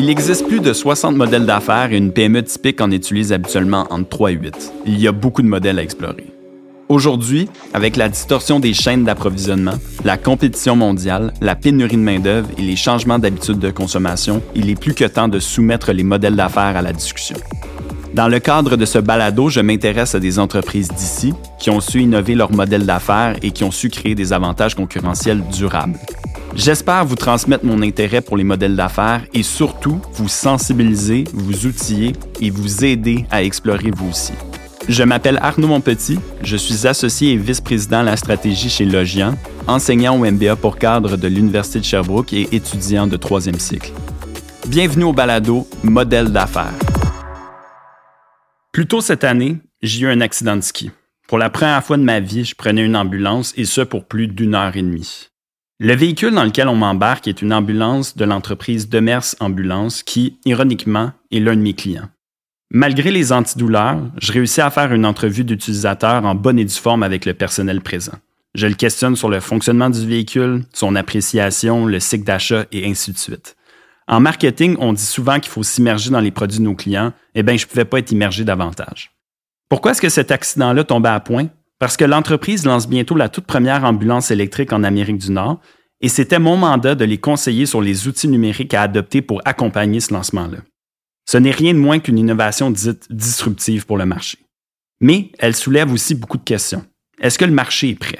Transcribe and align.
Il 0.00 0.10
existe 0.10 0.46
plus 0.46 0.60
de 0.60 0.72
60 0.72 1.16
modèles 1.16 1.44
d'affaires 1.44 1.92
et 1.92 1.96
une 1.96 2.12
PME 2.12 2.44
typique 2.44 2.80
en 2.80 2.92
utilise 2.92 3.32
habituellement 3.32 3.84
entre 3.90 4.08
3 4.08 4.30
et 4.30 4.34
8. 4.34 4.72
Il 4.86 5.00
y 5.00 5.08
a 5.08 5.12
beaucoup 5.12 5.42
de 5.42 5.48
modèles 5.48 5.80
à 5.80 5.82
explorer. 5.82 6.26
Aujourd'hui, 6.88 7.48
avec 7.74 7.96
la 7.96 8.08
distorsion 8.08 8.60
des 8.60 8.74
chaînes 8.74 9.02
d'approvisionnement, 9.02 9.74
la 10.04 10.16
compétition 10.16 10.76
mondiale, 10.76 11.34
la 11.40 11.56
pénurie 11.56 11.96
de 11.96 12.02
main-d'œuvre 12.02 12.48
et 12.56 12.62
les 12.62 12.76
changements 12.76 13.18
d'habitudes 13.18 13.58
de 13.58 13.70
consommation, 13.70 14.40
il 14.54 14.70
est 14.70 14.80
plus 14.80 14.94
que 14.94 15.04
temps 15.04 15.26
de 15.26 15.40
soumettre 15.40 15.92
les 15.92 16.04
modèles 16.04 16.36
d'affaires 16.36 16.76
à 16.76 16.82
la 16.82 16.92
discussion. 16.92 17.36
Dans 18.14 18.28
le 18.28 18.38
cadre 18.40 18.76
de 18.76 18.84
ce 18.84 18.98
balado, 18.98 19.48
je 19.48 19.60
m'intéresse 19.60 20.14
à 20.14 20.20
des 20.20 20.38
entreprises 20.38 20.88
d'ici 20.88 21.34
qui 21.58 21.70
ont 21.70 21.80
su 21.80 22.00
innover 22.00 22.34
leur 22.34 22.52
modèle 22.52 22.86
d'affaires 22.86 23.36
et 23.42 23.50
qui 23.50 23.64
ont 23.64 23.70
su 23.70 23.90
créer 23.90 24.14
des 24.14 24.32
avantages 24.32 24.74
concurrentiels 24.74 25.42
durables. 25.52 25.98
J'espère 26.54 27.04
vous 27.04 27.14
transmettre 27.14 27.64
mon 27.66 27.82
intérêt 27.82 28.20
pour 28.20 28.36
les 28.36 28.44
modèles 28.44 28.74
d'affaires 28.74 29.22
et 29.34 29.42
surtout 29.42 30.00
vous 30.14 30.28
sensibiliser, 30.28 31.24
vous 31.34 31.66
outiller 31.66 32.14
et 32.40 32.50
vous 32.50 32.84
aider 32.84 33.26
à 33.30 33.42
explorer 33.42 33.90
vous 33.90 34.08
aussi. 34.08 34.32
Je 34.88 35.02
m'appelle 35.02 35.38
Arnaud 35.42 35.68
Monpetit, 35.68 36.18
je 36.42 36.56
suis 36.56 36.86
associé 36.86 37.32
et 37.32 37.36
vice-président 37.36 37.98
à 37.98 38.04
la 38.04 38.16
stratégie 38.16 38.70
chez 38.70 38.86
Logian, 38.86 39.34
enseignant 39.66 40.18
au 40.18 40.24
MBA 40.24 40.56
pour 40.56 40.78
cadre 40.78 41.16
de 41.18 41.28
l'Université 41.28 41.80
de 41.80 41.84
Sherbrooke 41.84 42.32
et 42.32 42.48
étudiant 42.52 43.06
de 43.06 43.18
troisième 43.18 43.58
cycle. 43.58 43.92
Bienvenue 44.66 45.04
au 45.04 45.12
balado 45.12 45.68
Modèle 45.82 46.32
d'affaires. 46.32 46.87
Plus 48.72 48.86
tôt 48.86 49.00
cette 49.00 49.24
année, 49.24 49.56
j'ai 49.82 50.06
eu 50.06 50.08
un 50.08 50.20
accident 50.20 50.56
de 50.56 50.60
ski. 50.60 50.90
Pour 51.26 51.38
la 51.38 51.50
première 51.50 51.82
fois 51.82 51.96
de 51.96 52.02
ma 52.02 52.20
vie, 52.20 52.44
je 52.44 52.54
prenais 52.54 52.84
une 52.84 52.96
ambulance 52.96 53.52
et 53.56 53.64
ce 53.64 53.80
pour 53.80 54.06
plus 54.06 54.28
d'une 54.28 54.54
heure 54.54 54.76
et 54.76 54.82
demie. 54.82 55.28
Le 55.80 55.94
véhicule 55.94 56.34
dans 56.34 56.44
lequel 56.44 56.68
on 56.68 56.74
m'embarque 56.74 57.28
est 57.28 57.40
une 57.40 57.52
ambulance 57.52 58.16
de 58.16 58.24
l'entreprise 58.24 58.88
Demers 58.88 59.34
Ambulance 59.40 60.02
qui, 60.02 60.38
ironiquement, 60.44 61.12
est 61.30 61.40
l'un 61.40 61.56
de 61.56 61.60
mes 61.60 61.74
clients. 61.74 62.08
Malgré 62.70 63.10
les 63.10 63.32
antidouleurs, 63.32 64.00
je 64.20 64.32
réussis 64.32 64.60
à 64.60 64.70
faire 64.70 64.92
une 64.92 65.06
entrevue 65.06 65.44
d'utilisateur 65.44 66.24
en 66.24 66.34
bonne 66.34 66.58
et 66.58 66.64
due 66.64 66.74
forme 66.74 67.02
avec 67.02 67.24
le 67.24 67.34
personnel 67.34 67.80
présent. 67.80 68.18
Je 68.54 68.66
le 68.66 68.74
questionne 68.74 69.16
sur 69.16 69.28
le 69.28 69.40
fonctionnement 69.40 69.88
du 69.88 70.06
véhicule, 70.06 70.64
son 70.72 70.96
appréciation, 70.96 71.86
le 71.86 72.00
cycle 72.00 72.24
d'achat 72.24 72.66
et 72.72 72.88
ainsi 72.88 73.12
de 73.12 73.18
suite. 73.18 73.56
En 74.08 74.20
marketing, 74.20 74.76
on 74.80 74.94
dit 74.94 75.04
souvent 75.04 75.38
qu'il 75.38 75.52
faut 75.52 75.62
s'immerger 75.62 76.10
dans 76.10 76.20
les 76.20 76.30
produits 76.30 76.58
de 76.58 76.64
nos 76.64 76.74
clients. 76.74 77.12
Eh 77.34 77.42
bien, 77.42 77.56
je 77.56 77.66
ne 77.66 77.68
pouvais 77.68 77.84
pas 77.84 77.98
être 77.98 78.10
immergé 78.10 78.42
davantage. 78.42 79.12
Pourquoi 79.68 79.90
est-ce 79.90 80.00
que 80.00 80.08
cet 80.08 80.30
accident-là 80.30 80.82
tombait 80.82 81.10
à 81.10 81.20
point? 81.20 81.48
Parce 81.78 81.96
que 81.96 82.06
l'entreprise 82.06 82.64
lance 82.64 82.88
bientôt 82.88 83.14
la 83.14 83.28
toute 83.28 83.44
première 83.44 83.84
ambulance 83.84 84.30
électrique 84.30 84.72
en 84.72 84.82
Amérique 84.82 85.18
du 85.18 85.30
Nord 85.30 85.60
et 86.00 86.08
c'était 86.08 86.38
mon 86.38 86.56
mandat 86.56 86.94
de 86.94 87.04
les 87.04 87.18
conseiller 87.18 87.66
sur 87.66 87.82
les 87.82 88.08
outils 88.08 88.28
numériques 88.28 88.74
à 88.74 88.82
adopter 88.82 89.20
pour 89.20 89.42
accompagner 89.44 90.00
ce 90.00 90.14
lancement-là. 90.14 90.58
Ce 91.26 91.36
n'est 91.36 91.50
rien 91.50 91.74
de 91.74 91.78
moins 91.78 91.98
qu'une 91.98 92.18
innovation 92.18 92.70
dite 92.70 93.06
disruptive 93.12 93.84
pour 93.84 93.98
le 93.98 94.06
marché. 94.06 94.38
Mais 95.00 95.30
elle 95.38 95.54
soulève 95.54 95.92
aussi 95.92 96.14
beaucoup 96.14 96.38
de 96.38 96.44
questions. 96.44 96.84
Est-ce 97.20 97.38
que 97.38 97.44
le 97.44 97.52
marché 97.52 97.90
est 97.90 97.98
prêt? 97.98 98.18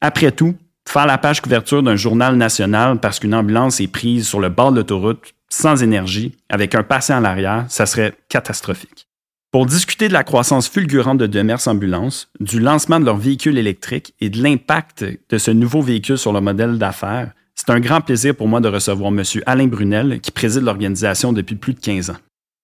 Après 0.00 0.32
tout, 0.32 0.54
faire 0.92 1.06
la 1.06 1.16
page 1.16 1.40
couverture 1.40 1.82
d'un 1.82 1.96
journal 1.96 2.36
national 2.36 3.00
parce 3.00 3.18
qu'une 3.18 3.34
ambulance 3.34 3.80
est 3.80 3.88
prise 3.88 4.28
sur 4.28 4.40
le 4.40 4.50
bord 4.50 4.72
de 4.72 4.76
l'autoroute, 4.76 5.34
sans 5.48 5.82
énergie, 5.82 6.36
avec 6.50 6.74
un 6.74 6.82
patient 6.82 7.16
à 7.16 7.20
l'arrière, 7.20 7.64
ça 7.68 7.86
serait 7.86 8.12
catastrophique. 8.28 9.08
Pour 9.50 9.64
discuter 9.64 10.08
de 10.08 10.12
la 10.12 10.22
croissance 10.22 10.68
fulgurante 10.68 11.16
de 11.16 11.26
Demers 11.26 11.66
Ambulance, 11.66 12.30
du 12.40 12.60
lancement 12.60 13.00
de 13.00 13.06
leur 13.06 13.16
véhicule 13.16 13.56
électrique 13.56 14.14
et 14.20 14.28
de 14.28 14.42
l'impact 14.42 15.04
de 15.30 15.38
ce 15.38 15.50
nouveau 15.50 15.80
véhicule 15.80 16.18
sur 16.18 16.32
le 16.32 16.42
modèle 16.42 16.76
d'affaires, 16.76 17.32
c'est 17.54 17.70
un 17.70 17.80
grand 17.80 18.02
plaisir 18.02 18.34
pour 18.34 18.48
moi 18.48 18.60
de 18.60 18.68
recevoir 18.68 19.12
M. 19.12 19.22
Alain 19.46 19.68
Brunel, 19.68 20.20
qui 20.20 20.30
préside 20.30 20.62
l'organisation 20.62 21.32
depuis 21.32 21.56
plus 21.56 21.72
de 21.72 21.80
15 21.80 22.10
ans. 22.10 22.16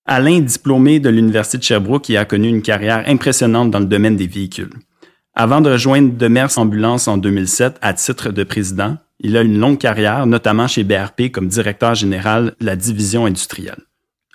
Alain 0.05 0.41
diplômé 0.41 1.01
de 1.01 1.09
l'Université 1.09 1.59
de 1.59 1.63
Sherbrooke 1.63 2.05
qui 2.05 2.17
a 2.17 2.25
connu 2.27 2.49
une 2.49 2.63
carrière 2.63 3.05
impressionnante 3.07 3.71
dans 3.71 3.81
le 3.81 3.87
domaine 3.87 4.17
des 4.17 4.27
véhicules. 4.27 4.73
Avant 5.41 5.61
de 5.61 5.71
rejoindre 5.71 6.15
Demers 6.17 6.59
Ambulance 6.59 7.07
en 7.07 7.17
2007 7.17 7.77
à 7.81 7.95
titre 7.95 8.33
de 8.33 8.43
président, 8.43 8.97
il 9.21 9.37
a 9.37 9.43
une 9.43 9.57
longue 9.57 9.79
carrière, 9.79 10.27
notamment 10.27 10.67
chez 10.67 10.83
BRP 10.83 11.31
comme 11.31 11.47
directeur 11.47 11.95
général 11.95 12.57
de 12.61 12.67
la 12.67 12.75
division 12.75 13.25
industrielle. 13.25 13.79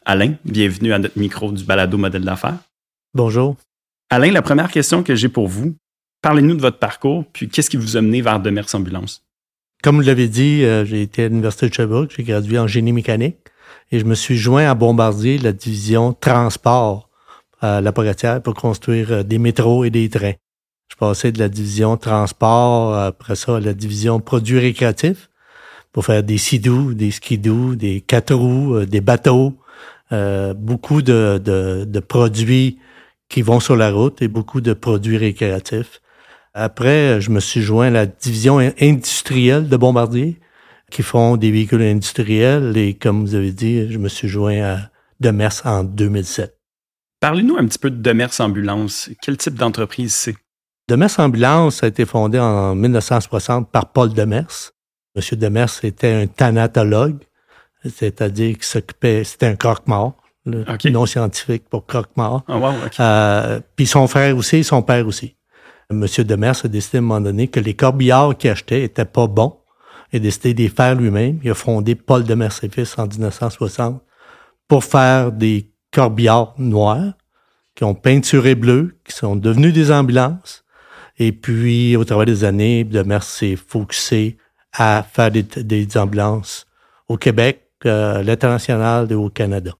Alain, 0.06 0.36
bienvenue 0.46 0.94
à 0.94 1.00
notre 1.00 1.20
micro 1.20 1.52
du 1.52 1.66
Balado 1.66 1.98
Modèle 1.98 2.24
d'affaires. 2.24 2.60
Bonjour. 3.14 3.58
Alain, 4.10 4.32
la 4.32 4.42
première 4.42 4.72
question 4.72 5.04
que 5.04 5.14
j'ai 5.14 5.28
pour 5.28 5.50
vous, 5.50 5.76
parlez-nous 6.22 6.56
de 6.56 6.62
votre 6.62 6.80
parcours, 6.80 7.26
puis 7.34 7.50
qu'est-ce 7.50 7.70
qui 7.70 7.76
vous 7.76 7.98
a 7.98 8.02
mené 8.02 8.22
vers 8.22 8.40
Demers 8.40 8.74
Ambulance? 8.74 9.26
Comme 9.84 9.98
vous 9.98 10.08
l'avez 10.08 10.30
dit, 10.30 10.64
euh, 10.64 10.86
j'ai 10.86 11.02
été 11.02 11.26
à 11.26 11.28
l'Université 11.28 11.68
de 11.68 11.74
Sherbrooke, 11.74 12.14
j'ai 12.16 12.24
gradué 12.24 12.60
en 12.60 12.68
génie 12.68 12.94
mécanique 12.94 13.40
et 13.92 14.00
je 14.00 14.06
me 14.06 14.16
suis 14.16 14.38
joint 14.38 14.70
à 14.70 14.74
Bombardier, 14.74 15.38
la 15.38 15.52
division 15.52 16.14
transport 16.14 17.10
à 17.60 17.82
la 17.82 17.92
Pogatière 17.92 18.42
pour 18.42 18.54
construire 18.54 19.12
euh, 19.12 19.24
des 19.24 19.38
métros 19.38 19.84
et 19.84 19.90
des 19.90 20.10
trains. 20.10 20.36
Je 20.90 20.96
passais 20.96 21.32
de 21.32 21.40
la 21.40 21.50
division 21.50 21.98
transport, 21.98 22.96
après 22.96 23.36
ça, 23.36 23.58
à 23.58 23.60
la 23.60 23.74
division 23.74 24.20
produits 24.20 24.60
récréatifs 24.60 25.30
pour 25.92 26.06
faire 26.06 26.24
des 26.24 26.38
sidous, 26.38 26.94
des 26.94 27.12
skidous, 27.12 27.76
des 27.76 28.02
quatre 28.02 28.34
roues, 28.34 28.76
euh, 28.76 28.86
des 28.86 29.02
bateaux, 29.02 29.56
euh, 30.12 30.54
beaucoup 30.54 31.02
de, 31.02 31.40
de, 31.44 31.86
de, 31.86 32.00
produits 32.00 32.80
qui 33.30 33.42
vont 33.42 33.60
sur 33.60 33.76
la 33.76 33.92
route 33.92 34.22
et 34.22 34.28
beaucoup 34.28 34.60
de 34.60 34.74
produits 34.74 35.18
récréatifs. 35.18 36.02
Après, 36.54 37.22
je 37.22 37.32
me 37.32 37.40
suis 37.40 37.62
joint 37.62 37.88
à 37.88 37.92
la 37.92 38.06
division 38.06 38.60
industrielle 38.80 39.70
de 39.70 39.78
Bombardier 39.78 40.40
qui 40.92 41.02
font 41.02 41.38
des 41.38 41.52
véhicules 41.52 41.82
industriels. 41.82 42.78
Et 42.78 42.94
comme 42.94 43.22
vous 43.22 43.36
avez 43.36 43.52
dit, 43.52 43.92
je 43.92 43.98
me 43.98 44.08
suis 44.08 44.28
joint 44.28 44.62
à 44.62 44.78
Demers 45.20 45.62
en 45.66 45.84
2007. 45.84 46.56
Parlez-nous 47.20 47.58
un 47.58 47.66
petit 47.66 47.80
peu 47.80 47.90
de 47.90 48.02
Demers 48.02 48.40
Ambulance. 48.40 49.10
Quel 49.22 49.38
type 49.38 49.56
d'entreprise 49.56 50.14
c'est? 50.14 50.36
Demers 50.90 51.20
Ambulance 51.20 51.84
a 51.84 51.88
été 51.88 52.06
fondé 52.06 52.40
en 52.40 52.76
1960 52.76 53.72
par 53.72 53.92
Paul 53.92 54.14
Demers. 54.14 54.72
Monsieur 55.16 55.38
Demers 55.38 55.70
était 55.84 56.12
un 56.12 56.28
thanatologue, 56.28 57.24
c'est-à-dire 57.86 58.56
qu'il 58.56 58.64
s'occupait, 58.64 59.24
c'était 59.24 59.46
un 59.46 59.56
croque-mort, 59.56 60.16
non 60.46 61.06
scientifique 61.06 61.70
pour 61.70 61.86
croque-mort. 61.86 62.44
Oh, 62.50 62.56
wow, 62.56 62.74
euh, 63.00 63.60
puis 63.76 63.88
son 63.88 64.08
frère 64.08 64.36
aussi, 64.36 64.64
son 64.64 64.82
père 64.82 65.08
aussi. 65.08 65.36
Monsieur 65.92 66.24
Demers 66.24 66.66
a 66.66 66.68
décidé 66.68 66.98
à 66.98 67.00
un 67.00 67.02
moment 67.02 67.22
donné 67.22 67.48
que 67.48 67.60
les 67.60 67.76
corbillards 67.76 68.38
qu'il 68.38 68.50
achetait 68.50 68.84
étaient 68.84 69.06
pas 69.06 69.28
bons 69.28 69.58
il 70.14 70.18
a 70.18 70.20
décidé 70.20 70.54
de 70.54 70.62
les 70.62 70.70
faire 70.70 70.94
lui-même. 70.94 71.40
Il 71.44 71.50
a 71.50 71.56
fondé 71.56 71.96
Paul 71.96 72.24
de 72.24 72.36
Mercifis 72.36 72.88
en 72.98 73.08
1960 73.08 74.02
pour 74.68 74.84
faire 74.84 75.32
des 75.32 75.72
corbillards 75.92 76.54
noirs 76.60 77.14
qui 77.76 77.84
ont 77.84 77.96
peinturé 77.96 78.54
bleu, 78.54 78.96
qui 79.04 79.16
sont 79.16 79.36
devenus 79.36 79.74
des 79.74 79.92
ambulances. 79.92 80.64
Et 81.20 81.32
puis, 81.32 81.96
au 81.96 82.04
travers 82.04 82.26
des 82.26 82.44
années, 82.44 82.84
Demers 82.84 83.24
s'est 83.24 83.56
focusé 83.56 84.38
à 84.78 85.04
faire 85.04 85.32
des, 85.32 85.98
ambulances 85.98 86.66
au 87.08 87.18
Québec, 87.18 87.62
euh, 87.86 88.24
l'international 88.24 89.12
et 89.12 89.16
au 89.16 89.30
Canada. 89.30 89.72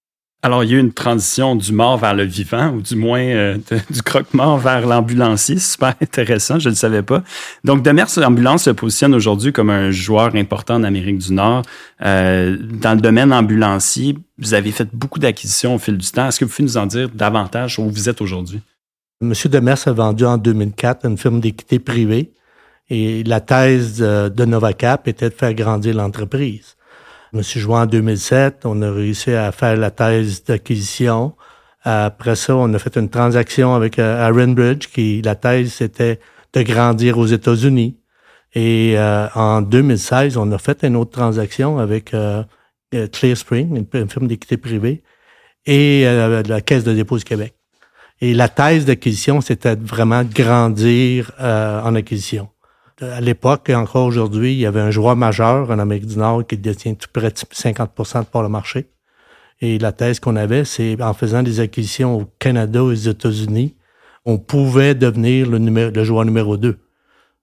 Alors, 0.46 0.66
il 0.66 0.72
y 0.72 0.74
a 0.74 0.78
eu 0.78 0.82
une 0.82 0.92
transition 0.92 1.56
du 1.56 1.72
mort 1.72 1.98
vers 1.98 2.14
le 2.14 2.26
vivant, 2.26 2.74
ou 2.74 2.82
du 2.82 2.98
moins 2.98 3.22
euh, 3.22 3.58
du 3.90 4.02
croque-mort 4.02 4.58
vers 4.58 4.86
l'ambulancier. 4.86 5.58
Super 5.58 5.96
intéressant, 6.02 6.60
je 6.60 6.68
ne 6.68 6.74
le 6.74 6.76
savais 6.76 7.02
pas. 7.02 7.24
Donc, 7.64 7.82
Demers 7.82 8.10
Ambulance 8.18 8.64
se 8.64 8.70
positionne 8.72 9.16
aujourd'hui 9.16 9.54
comme 9.54 9.70
un 9.70 9.90
joueur 9.90 10.36
important 10.36 10.76
en 10.76 10.84
Amérique 10.84 11.20
du 11.20 11.32
Nord. 11.32 11.62
Euh, 12.02 12.58
dans 12.60 12.94
le 12.94 13.00
domaine 13.00 13.32
ambulancier, 13.32 14.18
vous 14.38 14.54
avez 14.54 14.72
fait 14.72 14.90
beaucoup 14.94 15.20
d'acquisitions 15.20 15.76
au 15.76 15.80
fil 15.80 15.98
du 15.98 16.12
temps. 16.12 16.28
Est-ce 16.28 16.42
que 16.42 16.46
vous 16.46 16.52
pouvez 16.52 16.66
nous 16.66 16.78
en 16.78 16.88
dire 16.88 17.08
davantage 17.08 17.80
où 17.80 17.90
vous 17.90 18.10
êtes 18.10 18.20
aujourd'hui? 18.20 18.60
Monsieur 19.24 19.48
Demers 19.48 19.88
a 19.88 19.94
vendu 19.94 20.26
en 20.26 20.38
2004 20.38 21.06
une 21.06 21.18
firme 21.18 21.40
d'équité 21.40 21.80
privée 21.80 22.34
et 22.90 23.24
la 23.24 23.40
thèse 23.40 24.00
de 24.00 24.46
Novacap 24.46 25.08
était 25.08 25.30
de 25.30 25.34
faire 25.34 25.54
grandir 25.54 25.96
l'entreprise. 25.96 26.76
Je 27.32 27.68
me 27.68 27.74
en 27.74 27.86
2007. 27.86 28.66
On 28.66 28.82
a 28.82 28.92
réussi 28.92 29.32
à 29.32 29.52
faire 29.52 29.78
la 29.78 29.92
thèse 29.92 30.44
d'acquisition. 30.44 31.34
Après 31.84 32.36
ça, 32.36 32.56
on 32.56 32.74
a 32.74 32.80
fait 32.80 32.98
une 32.98 33.10
transaction 33.10 33.74
avec 33.74 33.98
euh, 33.98 34.28
Aaron 34.28 34.50
Bridge, 34.50 34.88
qui 34.88 35.22
la 35.22 35.36
thèse 35.36 35.74
c'était 35.74 36.20
de 36.54 36.62
grandir 36.62 37.18
aux 37.18 37.26
États-Unis. 37.26 37.98
Et 38.54 38.94
euh, 38.98 39.28
en 39.36 39.62
2016, 39.62 40.38
on 40.38 40.52
a 40.52 40.58
fait 40.58 40.84
une 40.84 40.96
autre 40.96 41.12
transaction 41.12 41.80
avec 41.80 42.14
euh, 42.14 42.44
Clear 42.92 43.38
Spring, 43.38 43.86
une, 43.94 44.10
firme 44.10 44.28
d'équité 44.28 44.58
privée, 44.58 45.02
et 45.66 46.04
la 46.06 46.62
Caisse 46.62 46.84
de 46.84 46.94
dépôt 46.94 47.18
du 47.18 47.24
Québec. 47.24 47.56
Et 48.24 48.34
la 48.34 48.50
thèse 48.50 48.86
d'acquisition, 48.86 49.42
c'était 49.42 49.76
vraiment 49.76 50.24
grandir 50.24 51.32
en 51.40 51.94
acquisition 51.94 52.50
à 53.02 53.22
l'époque 53.22 53.70
et 53.70 53.76
encore 53.76 54.06
aujourd'hui, 54.06 54.54
il 54.54 54.60
y 54.60 54.66
avait 54.66 54.80
un 54.82 54.92
joueur 54.92 55.16
majeur 55.16 55.70
en 55.70 55.80
Amérique 55.80 56.06
du 56.06 56.18
Nord 56.18 56.46
qui 56.48 56.58
détient 56.58 56.94
tout 56.94 57.10
près 57.12 57.30
de 57.30 57.36
50% 57.36 58.20
de 58.20 58.26
part 58.26 58.44
le 58.44 58.50
marché. 58.50 58.88
Et 59.62 59.80
la 59.80 59.92
thèse 59.92 60.20
qu'on 60.20 60.36
avait, 60.36 60.66
c'est 60.66 61.02
en 61.02 61.14
faisant 61.14 61.44
des 61.44 61.60
acquisitions 61.60 62.18
au 62.20 62.26
Canada 62.40 62.80
et 62.80 62.84
aux 62.84 62.94
États-Unis, 62.94 63.76
on 64.26 64.38
pouvait 64.38 64.96
devenir 64.96 65.50
le, 65.50 65.58
numéro, 65.58 65.92
le 65.92 66.04
joueur 66.04 66.26
numéro 66.26 66.58
2. 66.58 66.78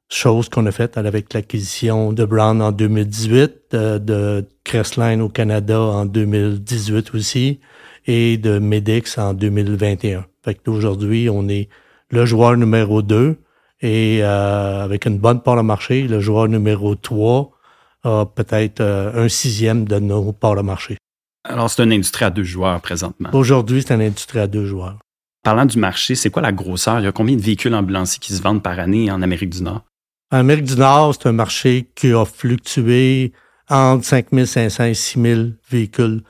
chose 0.08 0.48
qu'on 0.48 0.66
a 0.66 0.72
faite 0.72 0.96
avec 0.98 1.32
l'acquisition 1.32 2.12
de 2.12 2.24
Brown 2.24 2.60
en 2.60 2.72
2018, 2.72 3.52
de, 3.70 3.98
de 3.98 4.48
Crestline 4.64 5.20
au 5.20 5.28
Canada 5.28 5.80
en 5.80 6.04
2018 6.04 7.14
aussi, 7.14 7.60
et 8.06 8.38
de 8.38 8.58
Medix 8.58 9.18
en 9.18 9.34
2021. 9.34 10.24
Fait 10.44 10.54
qu'aujourd'hui, 10.54 11.28
on 11.30 11.48
est 11.48 11.68
le 12.10 12.24
joueur 12.26 12.56
numéro 12.56 13.02
2 13.02 13.36
et 13.82 14.20
euh, 14.22 14.84
avec 14.84 15.06
une 15.06 15.18
bonne 15.18 15.42
part 15.42 15.56
de 15.56 15.62
marché, 15.62 16.02
le 16.02 16.20
joueur 16.20 16.48
numéro 16.48 16.94
3 16.94 17.50
a 18.04 18.26
peut-être 18.26 18.80
euh, 18.80 19.24
un 19.24 19.28
sixième 19.28 19.86
de 19.86 19.98
nos 19.98 20.32
parts 20.32 20.56
de 20.56 20.62
marché. 20.62 20.96
Alors, 21.44 21.70
c'est 21.70 21.82
une 21.82 21.92
industrie 21.92 22.24
à 22.24 22.30
deux 22.30 22.44
joueurs 22.44 22.80
présentement. 22.80 23.30
Aujourd'hui, 23.32 23.82
c'est 23.86 23.94
une 23.94 24.02
industrie 24.02 24.38
à 24.38 24.46
deux 24.46 24.66
joueurs. 24.66 24.98
Parlant 25.42 25.64
du 25.64 25.78
marché, 25.78 26.14
c'est 26.14 26.28
quoi 26.28 26.42
la 26.42 26.52
grosseur? 26.52 27.00
Il 27.00 27.04
y 27.04 27.08
a 27.08 27.12
combien 27.12 27.36
de 27.36 27.40
véhicules 27.40 27.74
ambulanciers 27.74 28.20
qui 28.20 28.34
se 28.34 28.42
vendent 28.42 28.62
par 28.62 28.78
année 28.78 29.10
en 29.10 29.22
Amérique 29.22 29.50
du 29.50 29.62
Nord? 29.62 29.82
En 30.30 30.38
Amérique 30.38 30.64
du 30.64 30.76
Nord, 30.76 31.14
c'est 31.14 31.28
un 31.28 31.32
marché 31.32 31.88
qui 31.94 32.12
a 32.12 32.26
fluctué 32.26 33.32
entre 33.70 34.04
5500 34.04 34.84
et 34.84 34.94
6000 34.94 35.56
véhicules 35.70 36.22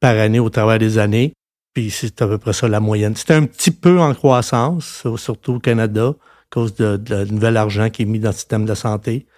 par 0.00 0.16
année 0.18 0.38
au 0.38 0.50
travers 0.50 0.78
des 0.78 0.98
années. 0.98 1.32
Puis 1.78 1.92
c'est 1.92 2.20
à 2.22 2.26
peu 2.26 2.38
près 2.38 2.52
ça 2.52 2.66
la 2.66 2.80
moyenne. 2.80 3.14
C'est 3.14 3.30
un 3.30 3.44
petit 3.44 3.70
peu 3.70 4.00
en 4.00 4.12
croissance, 4.12 5.04
surtout 5.16 5.52
au 5.52 5.58
Canada, 5.60 6.08
à 6.08 6.14
cause 6.50 6.74
de, 6.74 6.96
de, 6.96 7.24
nouvel 7.26 7.56
argent 7.56 7.88
qui 7.88 8.02
est 8.02 8.04
mis 8.04 8.18
dans 8.18 8.30
le 8.30 8.34
système 8.34 8.64
de 8.64 8.74
santé. 8.74 9.28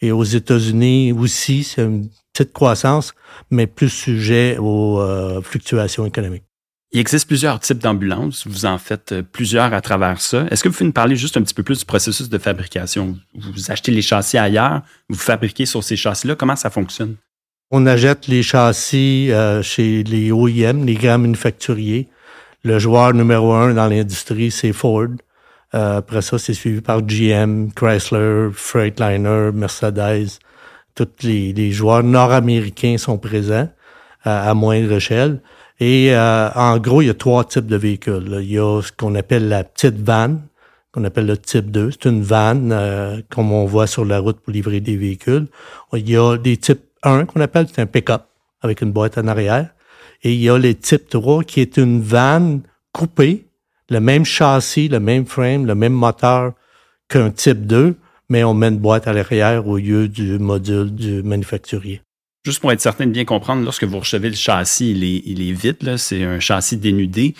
Et 0.00 0.12
aux 0.12 0.22
États-Unis 0.22 1.10
aussi, 1.10 1.64
c'est 1.64 1.82
une 1.82 2.08
petite 2.32 2.52
croissance, 2.52 3.14
mais 3.50 3.66
plus 3.66 3.88
sujet 3.88 4.58
aux 4.58 5.00
euh, 5.00 5.42
fluctuations 5.42 6.06
économiques. 6.06 6.44
Il 6.92 7.00
existe 7.00 7.26
plusieurs 7.26 7.58
types 7.58 7.78
d'ambulances. 7.78 8.46
Vous 8.46 8.64
en 8.64 8.78
faites 8.78 9.10
euh, 9.10 9.22
plusieurs 9.24 9.74
à 9.74 9.80
travers 9.80 10.20
ça. 10.20 10.46
Est-ce 10.52 10.62
que 10.62 10.68
vous 10.68 10.74
pouvez 10.76 10.86
nous 10.86 10.92
parler 10.92 11.16
juste 11.16 11.36
un 11.36 11.42
petit 11.42 11.52
peu 11.52 11.64
plus 11.64 11.80
du 11.80 11.84
processus 11.84 12.28
de 12.28 12.38
fabrication? 12.38 13.18
Vous 13.34 13.72
achetez 13.72 13.90
les 13.90 14.02
châssis 14.02 14.38
ailleurs, 14.38 14.82
vous 15.08 15.18
fabriquez 15.18 15.66
sur 15.66 15.82
ces 15.82 15.96
châssis-là. 15.96 16.36
Comment 16.36 16.54
ça 16.54 16.70
fonctionne? 16.70 17.16
On 17.70 17.84
achète 17.84 18.28
les 18.28 18.42
châssis 18.42 19.30
euh, 19.30 19.62
chez 19.62 20.02
les 20.02 20.32
OEM, 20.32 20.86
les 20.86 20.94
grands 20.94 21.18
manufacturiers. 21.18 22.08
Le 22.64 22.78
joueur 22.78 23.12
numéro 23.12 23.52
un 23.52 23.74
dans 23.74 23.86
l'industrie, 23.86 24.50
c'est 24.50 24.72
Ford. 24.72 25.08
Euh, 25.74 25.98
après 25.98 26.22
ça, 26.22 26.38
c'est 26.38 26.54
suivi 26.54 26.80
par 26.80 27.02
GM, 27.02 27.70
Chrysler, 27.74 28.48
Freightliner, 28.54 29.50
Mercedes. 29.52 30.38
Tous 30.94 31.08
les, 31.22 31.70
joueurs 31.70 32.02
nord-américains 32.02 32.96
sont 32.96 33.18
présents 33.18 33.68
à, 34.24 34.54
moindre 34.54 34.92
échelle. 34.92 35.42
Et 35.78 36.14
euh, 36.14 36.48
en 36.54 36.78
gros, 36.78 37.02
il 37.02 37.08
y 37.08 37.10
a 37.10 37.14
trois 37.14 37.44
types 37.44 37.66
de 37.66 37.76
véhicules. 37.76 38.38
Il 38.40 38.50
y 38.50 38.58
a 38.58 38.80
ce 38.80 38.90
qu'on 38.92 39.14
appelle 39.14 39.48
la 39.48 39.62
petite 39.62 39.98
vanne, 39.98 40.40
qu'on 40.90 41.04
appelle 41.04 41.26
le 41.26 41.36
type 41.36 41.70
2. 41.70 41.90
C'est 41.90 42.08
une 42.08 42.22
vanne, 42.22 42.72
euh, 42.72 43.20
comme 43.28 43.52
on 43.52 43.66
voit 43.66 43.86
sur 43.86 44.06
la 44.06 44.20
route 44.20 44.40
pour 44.40 44.54
livrer 44.54 44.80
des 44.80 44.96
véhicules. 44.96 45.46
Il 45.92 46.08
y 46.08 46.16
a 46.16 46.38
des 46.38 46.56
types 46.56 46.87
1 47.02 47.26
qu'on 47.26 47.40
appelle, 47.40 47.66
c'est 47.72 47.80
un 47.80 47.86
pick-up 47.86 48.22
avec 48.60 48.80
une 48.80 48.92
boîte 48.92 49.18
en 49.18 49.26
arrière. 49.26 49.70
Et 50.22 50.34
il 50.34 50.40
y 50.40 50.50
a 50.50 50.58
les 50.58 50.74
type 50.74 51.08
3 51.08 51.44
qui 51.44 51.60
est 51.60 51.76
une 51.76 52.00
vanne 52.00 52.62
coupée, 52.92 53.46
le 53.88 54.00
même 54.00 54.24
châssis, 54.24 54.88
le 54.88 55.00
même 55.00 55.26
frame, 55.26 55.66
le 55.66 55.74
même 55.74 55.92
moteur 55.92 56.52
qu'un 57.08 57.30
type 57.30 57.66
2, 57.66 57.96
mais 58.28 58.44
on 58.44 58.54
met 58.54 58.68
une 58.68 58.78
boîte 58.78 59.06
à 59.06 59.12
l'arrière 59.12 59.66
au 59.66 59.78
lieu 59.78 60.08
du 60.08 60.38
module 60.38 60.94
du 60.94 61.22
manufacturier. 61.22 62.02
Juste 62.44 62.60
pour 62.60 62.72
être 62.72 62.80
certain 62.80 63.06
de 63.06 63.12
bien 63.12 63.24
comprendre, 63.24 63.62
lorsque 63.64 63.84
vous 63.84 63.98
recevez 63.98 64.30
le 64.30 64.36
châssis, 64.36 64.90
il 64.90 65.04
est, 65.04 65.22
il 65.24 65.48
est 65.48 65.52
vide, 65.52 65.96
c'est 65.96 66.24
un 66.24 66.40
châssis 66.40 66.76
dénudé. 66.76 67.34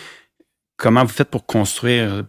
Comment 0.76 1.02
vous 1.02 1.12
faites 1.12 1.30
pour 1.30 1.46
construire 1.46 2.24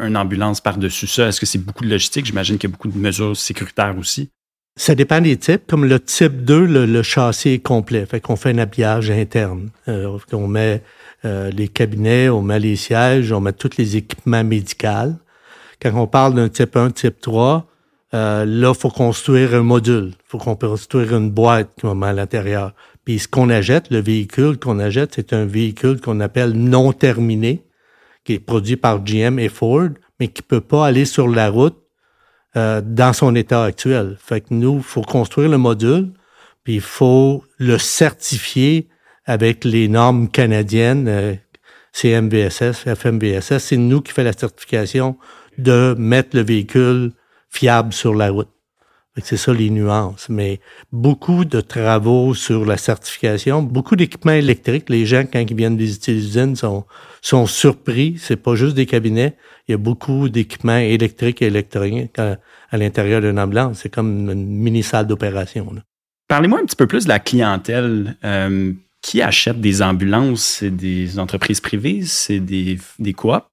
une 0.00 0.16
ambulance 0.16 0.60
par-dessus 0.60 1.06
ça? 1.06 1.28
Est-ce 1.28 1.40
que 1.40 1.46
c'est 1.46 1.58
beaucoup 1.58 1.84
de 1.84 1.90
logistique? 1.90 2.26
J'imagine 2.26 2.58
qu'il 2.58 2.68
y 2.68 2.72
a 2.72 2.74
beaucoup 2.74 2.88
de 2.88 2.98
mesures 2.98 3.36
sécuritaires 3.36 3.96
aussi. 3.98 4.30
Ça 4.76 4.94
dépend 4.96 5.20
des 5.20 5.36
types. 5.36 5.62
Comme 5.68 5.84
le 5.84 6.00
type 6.00 6.44
2, 6.44 6.64
le, 6.66 7.02
châssis 7.02 7.50
est 7.50 7.58
complet. 7.60 8.06
Fait 8.06 8.20
qu'on 8.20 8.36
fait 8.36 8.50
un 8.50 8.58
habillage 8.58 9.10
interne. 9.10 9.70
Euh, 9.88 10.18
on 10.32 10.48
met 10.48 10.82
euh, 11.24 11.50
les 11.50 11.68
cabinets, 11.68 12.28
on 12.28 12.42
met 12.42 12.58
les 12.58 12.76
sièges, 12.76 13.30
on 13.30 13.40
met 13.40 13.52
tous 13.52 13.76
les 13.78 13.96
équipements 13.96 14.42
médicaux. 14.42 15.14
Quand 15.80 15.92
on 15.94 16.06
parle 16.06 16.34
d'un 16.34 16.48
type 16.48 16.76
1, 16.76 16.90
type 16.90 17.20
3, 17.20 17.66
euh, 18.14 18.44
là, 18.44 18.72
il 18.74 18.78
faut 18.78 18.90
construire 18.90 19.54
un 19.54 19.62
module. 19.62 20.12
Il 20.12 20.24
faut 20.26 20.38
qu'on 20.38 20.56
construire 20.56 21.16
une 21.16 21.30
boîte 21.30 21.70
qu'on 21.80 21.94
met 21.94 22.08
à 22.08 22.12
l'intérieur. 22.12 22.72
Puis 23.04 23.20
ce 23.20 23.28
qu'on 23.28 23.50
achète, 23.50 23.90
le 23.90 24.00
véhicule 24.00 24.58
qu'on 24.58 24.78
achète, 24.80 25.14
c'est 25.14 25.32
un 25.32 25.44
véhicule 25.44 26.00
qu'on 26.00 26.20
appelle 26.20 26.52
non 26.52 26.92
terminé, 26.92 27.62
qui 28.24 28.34
est 28.34 28.38
produit 28.38 28.76
par 28.76 29.04
GM 29.04 29.38
et 29.38 29.48
Ford, 29.48 29.90
mais 30.18 30.28
qui 30.28 30.42
peut 30.42 30.60
pas 30.60 30.86
aller 30.86 31.04
sur 31.04 31.28
la 31.28 31.50
route 31.50 31.76
euh, 32.56 32.80
dans 32.84 33.12
son 33.12 33.34
état 33.34 33.64
actuel. 33.64 34.16
Fait 34.20 34.40
que 34.40 34.46
nous, 34.50 34.76
il 34.76 34.82
faut 34.82 35.02
construire 35.02 35.48
le 35.48 35.58
module, 35.58 36.12
puis 36.62 36.76
il 36.76 36.80
faut 36.80 37.44
le 37.58 37.78
certifier 37.78 38.88
avec 39.26 39.64
les 39.64 39.88
normes 39.88 40.28
canadiennes, 40.28 41.08
euh, 41.08 41.34
CMVSS, 41.92 42.84
FMVSS. 42.94 43.58
C'est 43.58 43.76
nous 43.76 44.00
qui 44.00 44.12
fait 44.12 44.24
la 44.24 44.32
certification 44.32 45.16
de 45.58 45.94
mettre 45.98 46.36
le 46.36 46.42
véhicule 46.42 47.12
fiable 47.50 47.92
sur 47.92 48.14
la 48.14 48.30
route. 48.30 48.53
C'est 49.22 49.36
ça 49.36 49.52
les 49.52 49.70
nuances. 49.70 50.28
Mais 50.28 50.60
beaucoup 50.90 51.44
de 51.44 51.60
travaux 51.60 52.34
sur 52.34 52.64
la 52.64 52.76
certification, 52.76 53.62
beaucoup 53.62 53.94
d'équipements 53.94 54.32
électriques. 54.32 54.90
Les 54.90 55.06
gens, 55.06 55.24
quand 55.30 55.38
ils 55.38 55.54
viennent 55.54 55.76
visiter 55.76 56.12
l'usine, 56.12 56.56
sont, 56.56 56.84
sont 57.22 57.46
surpris. 57.46 58.16
C'est 58.18 58.36
pas 58.36 58.56
juste 58.56 58.74
des 58.74 58.86
cabinets. 58.86 59.36
Il 59.68 59.72
y 59.72 59.74
a 59.74 59.78
beaucoup 59.78 60.28
d'équipements 60.28 60.78
électriques 60.78 61.42
et 61.42 61.46
électroniques 61.46 62.18
à, 62.18 62.38
l'intérieur 62.72 63.20
d'une 63.20 63.38
ambulance. 63.38 63.78
C'est 63.82 63.88
comme 63.88 64.30
une 64.30 64.46
mini 64.46 64.82
salle 64.82 65.06
d'opération. 65.06 65.72
Parlez-moi 66.26 66.58
un 66.60 66.64
petit 66.64 66.76
peu 66.76 66.88
plus 66.88 67.04
de 67.04 67.08
la 67.08 67.20
clientèle. 67.20 68.16
Euh, 68.24 68.72
qui 69.00 69.20
achète 69.20 69.60
des 69.60 69.82
ambulances? 69.82 70.42
C'est 70.42 70.70
des 70.70 71.18
entreprises 71.18 71.60
privées? 71.60 72.00
C'est 72.04 72.40
des, 72.40 72.78
des 72.98 73.12
coops? 73.12 73.44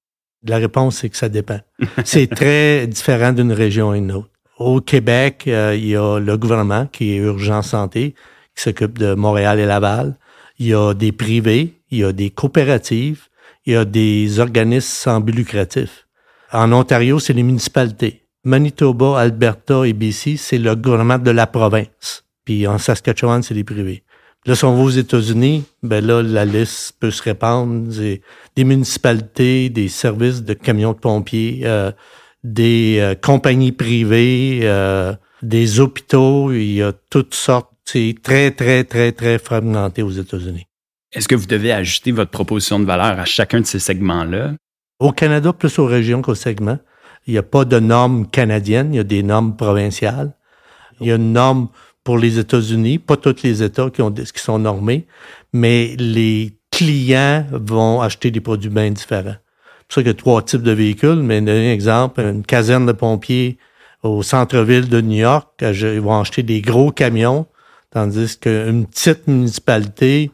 La 0.44 0.56
réponse, 0.56 0.96
c'est 0.96 1.08
que 1.10 1.16
ça 1.16 1.28
dépend. 1.28 1.60
c'est 2.04 2.26
très 2.26 2.86
différent 2.86 3.32
d'une 3.32 3.52
région 3.52 3.90
à 3.90 3.96
une 3.96 4.10
autre. 4.12 4.31
Au 4.64 4.80
Québec, 4.80 5.44
euh, 5.48 5.74
il 5.76 5.88
y 5.88 5.96
a 5.96 6.20
le 6.20 6.36
gouvernement 6.38 6.86
qui 6.86 7.14
est 7.14 7.16
Urgence 7.16 7.70
Santé, 7.70 8.14
qui 8.54 8.62
s'occupe 8.62 8.96
de 8.96 9.14
Montréal 9.14 9.58
et 9.58 9.66
Laval. 9.66 10.16
Il 10.60 10.66
y 10.66 10.74
a 10.74 10.94
des 10.94 11.10
privés, 11.10 11.80
il 11.90 11.98
y 11.98 12.04
a 12.04 12.12
des 12.12 12.30
coopératives, 12.30 13.22
il 13.66 13.72
y 13.72 13.76
a 13.76 13.84
des 13.84 14.38
organismes 14.38 14.86
sans 14.88 15.20
but 15.20 15.32
lucratif. 15.32 16.06
En 16.52 16.70
Ontario, 16.70 17.18
c'est 17.18 17.32
les 17.32 17.42
municipalités. 17.42 18.22
Manitoba, 18.44 19.18
Alberta 19.18 19.84
et 19.84 19.94
BC, 19.94 20.36
c'est 20.36 20.58
le 20.58 20.76
gouvernement 20.76 21.18
de 21.18 21.32
la 21.32 21.48
province. 21.48 22.24
Puis 22.44 22.68
en 22.68 22.78
Saskatchewan, 22.78 23.42
c'est 23.42 23.54
les 23.54 23.64
privés. 23.64 24.04
Là, 24.46 24.54
si 24.54 24.64
on 24.64 24.76
va 24.76 24.82
aux 24.82 24.90
États-Unis, 24.90 25.64
ben 25.82 26.04
là, 26.04 26.22
la 26.22 26.44
liste 26.44 26.94
peut 27.00 27.10
se 27.10 27.22
répandre. 27.22 27.88
Des 27.88 28.64
municipalités, 28.64 29.70
des 29.70 29.88
services 29.88 30.44
de 30.44 30.54
camions 30.54 30.92
de 30.92 30.98
pompiers, 30.98 31.62
euh, 31.64 31.90
des 32.44 32.98
euh, 33.00 33.14
compagnies 33.14 33.72
privées, 33.72 34.60
euh, 34.62 35.14
des 35.42 35.80
hôpitaux, 35.80 36.52
il 36.52 36.72
y 36.74 36.82
a 36.82 36.92
toutes 37.10 37.34
sortes. 37.34 37.70
C'est 37.84 38.14
très, 38.22 38.52
très, 38.52 38.84
très, 38.84 39.12
très 39.12 39.38
fragmenté 39.38 40.02
aux 40.02 40.10
États-Unis. 40.10 40.66
Est-ce 41.12 41.28
que 41.28 41.34
vous 41.34 41.46
devez 41.46 41.72
ajuster 41.72 42.12
votre 42.12 42.30
proposition 42.30 42.78
de 42.78 42.84
valeur 42.84 43.18
à 43.18 43.24
chacun 43.24 43.60
de 43.60 43.66
ces 43.66 43.80
segments-là? 43.80 44.52
Au 44.98 45.12
Canada, 45.12 45.52
plus 45.52 45.78
aux 45.78 45.86
régions 45.86 46.22
qu'aux 46.22 46.34
segments. 46.34 46.78
Il 47.26 47.32
n'y 47.32 47.38
a 47.38 47.42
pas 47.42 47.64
de 47.64 47.78
normes 47.78 48.28
canadiennes, 48.28 48.94
il 48.94 48.96
y 48.96 49.00
a 49.00 49.04
des 49.04 49.22
normes 49.22 49.56
provinciales. 49.56 50.32
Il 51.00 51.08
y 51.08 51.12
a 51.12 51.16
une 51.16 51.32
norme 51.32 51.68
pour 52.04 52.18
les 52.18 52.38
États-Unis, 52.38 52.98
pas 52.98 53.16
tous 53.16 53.42
les 53.42 53.62
États 53.62 53.90
qui, 53.90 54.02
ont, 54.02 54.12
qui 54.12 54.26
sont 54.36 54.58
normés, 54.58 55.06
mais 55.52 55.94
les 55.98 56.56
clients 56.70 57.46
vont 57.52 58.00
acheter 58.00 58.30
des 58.30 58.40
produits 58.40 58.70
bien 58.70 58.90
différents 58.90 59.36
pour 59.92 60.00
ça 60.00 60.02
qu'il 60.02 60.08
y 60.08 60.10
a 60.10 60.14
trois 60.14 60.42
types 60.42 60.62
de 60.62 60.72
véhicules, 60.72 61.22
mais 61.22 61.38
un 61.38 61.46
exemple, 61.46 62.20
une 62.22 62.44
caserne 62.44 62.86
de 62.86 62.92
pompiers 62.92 63.58
au 64.02 64.22
centre-ville 64.22 64.88
de 64.88 65.00
New 65.02 65.18
York, 65.18 65.50
ils 65.60 66.00
vont 66.00 66.18
acheter 66.18 66.42
des 66.42 66.62
gros 66.62 66.90
camions, 66.90 67.46
tandis 67.90 68.38
qu'une 68.38 68.86
petite 68.86 69.28
municipalité 69.28 70.30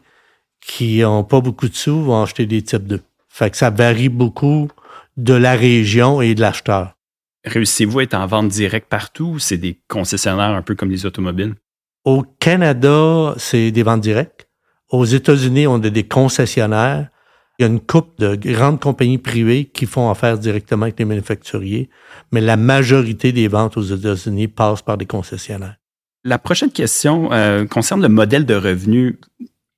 qui 0.61 1.03
ont 1.03 1.25
pas 1.25 1.41
beaucoup 1.41 1.67
de 1.67 1.75
sous 1.75 2.01
vont 2.01 2.23
acheter 2.23 2.45
des 2.45 2.61
types 2.61 2.87
2. 2.87 3.01
Fait 3.27 3.49
que 3.49 3.57
ça 3.57 3.69
varie 3.69 4.09
beaucoup 4.09 4.69
de 5.17 5.33
la 5.33 5.55
région 5.55 6.21
et 6.21 6.35
de 6.35 6.41
l'acheteur. 6.41 6.95
Réussissez-vous 7.43 7.99
à 7.99 8.03
être 8.03 8.13
en 8.13 8.27
vente 8.27 8.47
directe 8.47 8.87
partout 8.87 9.25
ou 9.35 9.39
c'est 9.39 9.57
des 9.57 9.79
concessionnaires 9.89 10.55
un 10.55 10.61
peu 10.61 10.75
comme 10.75 10.89
les 10.89 11.05
automobiles? 11.05 11.55
Au 12.05 12.23
Canada, 12.23 13.33
c'est 13.37 13.71
des 13.71 13.83
ventes 13.83 14.01
directes. 14.01 14.47
Aux 14.89 15.05
États-Unis, 15.05 15.67
on 15.67 15.75
a 15.75 15.89
des 15.89 16.07
concessionnaires. 16.07 17.09
Il 17.59 17.63
y 17.63 17.65
a 17.65 17.67
une 17.67 17.81
couple 17.81 18.13
de 18.19 18.35
grandes 18.35 18.79
compagnies 18.79 19.17
privées 19.17 19.65
qui 19.65 19.85
font 19.85 20.09
affaire 20.09 20.37
directement 20.37 20.83
avec 20.83 20.97
les 20.97 21.03
manufacturiers, 21.03 21.89
mais 22.31 22.39
la 22.39 22.55
majorité 22.55 23.33
des 23.33 23.49
ventes 23.49 23.75
aux 23.75 23.83
États-Unis 23.83 24.47
passent 24.47 24.81
par 24.81 24.97
des 24.97 25.05
concessionnaires. 25.05 25.75
La 26.23 26.39
prochaine 26.39 26.71
question 26.71 27.33
euh, 27.33 27.65
concerne 27.65 28.01
le 28.01 28.07
modèle 28.07 28.45
de 28.45 28.55
revenus. 28.55 29.17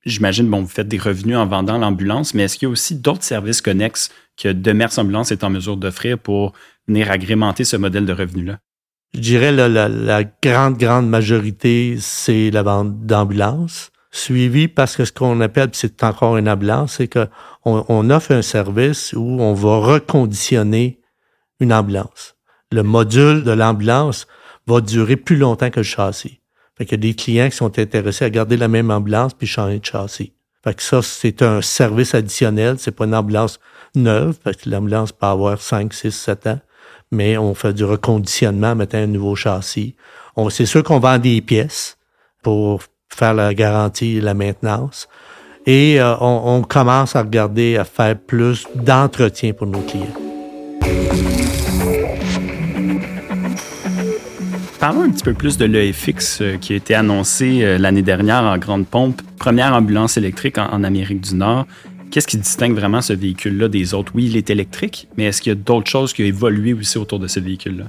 J'imagine, 0.04 0.48
bon, 0.48 0.62
vous 0.62 0.68
faites 0.68 0.86
des 0.86 0.98
revenus 0.98 1.36
en 1.36 1.46
vendant 1.46 1.76
l'ambulance, 1.76 2.34
mais 2.34 2.44
est-ce 2.44 2.56
qu'il 2.56 2.66
y 2.66 2.70
a 2.70 2.72
aussi 2.72 2.94
d'autres 2.94 3.24
services 3.24 3.60
connexes 3.60 4.10
que 4.36 4.52
Demers 4.52 4.96
Ambulance 5.00 5.32
est 5.32 5.42
en 5.42 5.50
mesure 5.50 5.76
d'offrir 5.76 6.18
pour 6.18 6.52
venir 6.86 7.10
agrémenter 7.10 7.64
ce 7.64 7.76
modèle 7.76 8.06
de 8.06 8.12
revenus-là? 8.12 8.60
Je 9.14 9.20
dirais 9.20 9.50
la, 9.50 9.68
la, 9.68 10.24
grande, 10.24 10.78
grande 10.78 11.08
majorité, 11.08 11.96
c'est 11.98 12.50
la 12.50 12.62
vente 12.62 13.06
d'ambulances, 13.06 13.90
suivi 14.12 14.68
parce 14.68 14.96
que 14.96 15.04
ce 15.04 15.10
qu'on 15.10 15.40
appelle, 15.40 15.70
c'est 15.72 16.04
encore 16.04 16.36
une 16.36 16.48
ambulance, 16.48 16.94
c'est 16.98 17.08
qu'on 17.08 17.28
on 17.64 18.10
offre 18.10 18.32
un 18.32 18.42
service 18.42 19.14
où 19.14 19.40
on 19.40 19.54
va 19.54 19.78
reconditionner 19.78 21.00
une 21.58 21.72
ambulance. 21.72 22.36
Le 22.70 22.82
module 22.82 23.42
de 23.42 23.50
l'ambulance 23.50 24.26
va 24.66 24.80
durer 24.80 25.16
plus 25.16 25.36
longtemps 25.36 25.70
que 25.70 25.80
le 25.80 25.84
châssis. 25.84 26.40
Fait 26.76 26.84
qu'il 26.84 26.92
y 26.92 27.00
a 27.00 27.08
des 27.08 27.14
clients 27.14 27.48
qui 27.48 27.56
sont 27.56 27.78
intéressés 27.78 28.24
à 28.24 28.30
garder 28.30 28.56
la 28.56 28.68
même 28.68 28.90
ambulance 28.90 29.34
puis 29.34 29.46
changer 29.46 29.78
de 29.78 29.84
châssis. 29.84 30.32
Fait 30.62 30.74
que 30.74 30.82
ça, 30.82 31.02
c'est 31.02 31.42
un 31.42 31.60
service 31.60 32.14
additionnel. 32.14 32.76
C'est 32.78 32.92
pas 32.92 33.04
une 33.04 33.14
ambulance 33.14 33.58
neuve, 33.94 34.38
parce 34.42 34.56
que 34.56 34.70
l'ambulance 34.70 35.12
peut 35.12 35.26
avoir 35.26 35.60
5, 35.60 35.92
6, 35.92 36.12
7 36.12 36.46
ans. 36.46 36.60
Mais 37.10 37.36
on 37.36 37.54
fait 37.54 37.72
du 37.72 37.84
reconditionnement, 37.84 38.74
mettre 38.74 38.96
un 38.96 39.06
nouveau 39.06 39.34
châssis. 39.34 39.96
C'est 40.50 40.66
sûr 40.66 40.82
qu'on 40.82 40.98
vend 40.98 41.18
des 41.18 41.42
pièces 41.42 41.98
pour 42.42 42.82
faire 43.14 43.34
la 43.34 43.54
garantie 43.54 44.20
la 44.20 44.34
maintenance. 44.34 45.08
Et 45.66 46.00
euh, 46.00 46.16
on, 46.20 46.62
commence 46.62 47.14
à 47.14 47.22
regarder 47.22 47.76
à 47.76 47.84
faire 47.84 48.18
plus 48.18 48.66
d'entretien 48.74 49.52
pour 49.52 49.68
nos 49.68 49.80
clients. 49.80 50.06
Parlons 54.80 55.02
un 55.02 55.10
petit 55.10 55.22
peu 55.22 55.34
plus 55.34 55.56
de 55.56 55.64
l'EFX 55.64 56.40
euh, 56.40 56.56
qui 56.56 56.72
a 56.72 56.76
été 56.76 56.96
annoncé 56.96 57.62
euh, 57.62 57.78
l'année 57.78 58.02
dernière 58.02 58.42
en 58.42 58.58
grande 58.58 58.88
pompe, 58.88 59.22
première 59.38 59.74
ambulance 59.74 60.16
électrique 60.16 60.58
en, 60.58 60.82
Amérique 60.82 61.20
du 61.20 61.36
Nord. 61.36 61.68
Qu'est-ce 62.10 62.26
qui 62.26 62.36
distingue 62.36 62.74
vraiment 62.74 63.00
ce 63.00 63.12
véhicule-là 63.12 63.68
des 63.68 63.94
autres? 63.94 64.10
Oui, 64.16 64.24
il 64.26 64.36
est 64.36 64.50
électrique, 64.50 65.06
mais 65.16 65.26
est-ce 65.26 65.40
qu'il 65.40 65.50
y 65.50 65.56
a 65.56 65.58
d'autres 65.58 65.88
choses 65.88 66.12
qui 66.12 66.22
ont 66.22 66.26
évolué 66.26 66.74
aussi 66.74 66.98
autour 66.98 67.20
de 67.20 67.28
ce 67.28 67.38
véhicule-là? 67.38 67.84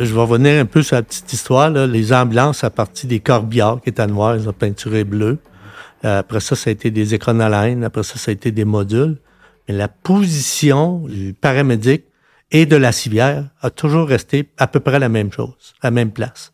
Je 0.00 0.12
vais 0.12 0.20
revenir 0.20 0.60
un 0.60 0.64
peu 0.64 0.82
sur 0.82 0.96
la 0.96 1.02
petite 1.02 1.32
histoire. 1.32 1.70
Les 1.70 2.12
ambulances, 2.12 2.64
à 2.64 2.70
partir 2.70 3.08
des 3.08 3.20
corbillards 3.20 3.80
qui 3.80 3.90
étaient 3.90 4.06
noirs, 4.08 4.36
ils 4.36 4.48
ont 4.48 4.52
peinturé 4.52 5.04
bleu. 5.04 5.38
Euh, 6.04 6.18
après 6.18 6.40
ça, 6.40 6.56
ça 6.56 6.70
a 6.70 6.72
été 6.72 6.90
des 6.90 7.14
écrans 7.14 7.38
à 7.38 7.46
Après 7.84 8.02
ça, 8.02 8.16
ça 8.16 8.30
a 8.30 8.34
été 8.34 8.50
des 8.50 8.64
modules. 8.64 9.18
Mais 9.68 9.74
la 9.74 9.86
position 9.86 11.06
du 11.06 11.32
paramédic 11.32 12.04
et 12.50 12.66
de 12.66 12.74
la 12.74 12.90
civière 12.90 13.44
a 13.62 13.70
toujours 13.70 14.08
resté 14.08 14.48
à 14.58 14.66
peu 14.66 14.80
près 14.80 14.98
la 14.98 15.08
même 15.08 15.30
chose, 15.30 15.74
la 15.82 15.92
même 15.92 16.10
place. 16.10 16.52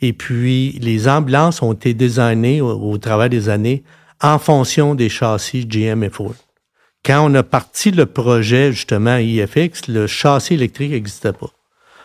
Et 0.00 0.14
puis, 0.14 0.78
les 0.80 1.06
ambulances 1.06 1.60
ont 1.60 1.74
été 1.74 1.92
designées 1.92 2.62
au, 2.62 2.96
travers 2.96 3.28
des 3.28 3.50
années 3.50 3.84
en 4.22 4.38
fonction 4.38 4.94
des 4.94 5.10
châssis 5.10 5.66
GM 5.66 6.02
et 6.02 6.10
Ford. 6.10 6.34
Quand 7.04 7.30
on 7.30 7.34
a 7.34 7.42
parti 7.42 7.90
le 7.90 8.06
projet, 8.06 8.72
justement, 8.72 9.18
IFX, 9.18 9.88
le 9.88 10.06
châssis 10.06 10.54
électrique 10.54 10.92
n'existait 10.92 11.34
pas. 11.34 11.50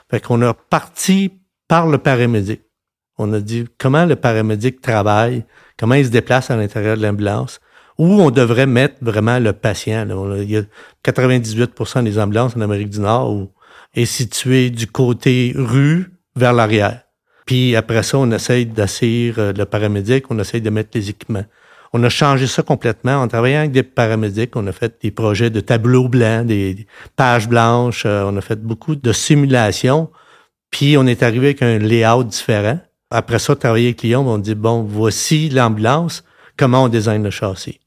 Fait 0.10 0.20
qu'on 0.20 0.42
a 0.42 0.54
parti 0.54 1.32
par 1.68 1.88
le 1.88 1.98
paramédic. 1.98 2.62
On 3.18 3.32
a 3.34 3.40
dit 3.40 3.66
comment 3.78 4.06
le 4.06 4.16
paramédic 4.16 4.82
travaille, 4.82 5.46
comment 5.78 5.96
il 5.96 6.06
se 6.06 6.12
déplace 6.12 6.52
à 6.52 6.58
l'intérieur 6.58 6.98
de 6.98 7.04
l'ambulance, 7.04 7.60
où 7.98 8.06
on 8.06 8.30
devrait 8.30 8.68
mettre 8.68 8.96
vraiment 9.02 9.40
le 9.40 9.54
patient. 9.54 10.08
Il 10.38 10.52
y 10.52 10.58
a 10.58 10.64
98% 11.06 12.04
des 12.04 12.20
ambulances 12.20 12.56
en 12.58 12.62
Amérique 12.62 12.90
du 12.90 13.00
Nord 13.00 13.32
où 13.32 13.52
est 13.94 14.06
situé 14.06 14.70
du 14.70 14.88
côté 14.88 15.54
rue 15.56 16.12
vers 16.36 16.54
l'arrière. 16.54 17.02
Puis 17.46 17.76
après 17.76 18.04
ça, 18.04 18.18
on 18.18 18.32
essaye 18.32 18.66
d'assurer 18.66 19.34
euh, 19.38 19.54
le 19.54 19.66
paramédic, 19.66 20.30
on 20.32 20.40
essaye 20.40 20.62
de 20.62 20.70
mettre 20.70 20.90
les 20.96 21.10
équipements. 21.10 21.46
On 21.98 22.04
a 22.04 22.10
changé 22.10 22.46
ça 22.46 22.62
complètement. 22.62 23.22
En 23.22 23.30
travaillant 23.30 23.60
avec 23.60 23.72
des 23.72 23.82
paramédics, 23.82 24.58
on 24.58 24.68
a 24.68 24.74
fait 24.74 24.98
des 25.02 25.12
projets 25.12 25.50
de 25.50 25.62
tableaux 25.62 26.10
blancs, 26.10 26.46
des 26.46 26.88
pages 27.16 27.48
blanches, 27.48 28.04
euh, 28.06 28.26
on 28.26 28.36
a 28.36 28.42
fait 28.42 28.62
beaucoup 28.62 28.98
de 28.98 29.14
simulations. 29.14 30.12
Puis 30.72 30.98
on 30.98 31.08
est 31.08 31.24
arrivé 31.24 31.48
avec 31.48 31.62
un 31.62 31.78
layout 31.78 32.26
différent. 32.26 32.80
Après 33.12 33.40
ça, 33.40 33.56
travailler 33.56 33.88
avec 33.88 34.02
Lyon, 34.02 34.28
on 34.28 34.40
dit, 34.40 34.56
bon, 34.56 34.84
voici 34.84 35.48
l'ambulance, 35.48 36.26
comment 36.58 36.84
on 36.84 36.90
design 36.90 37.24
le 37.24 37.30
châssis? 37.30 37.80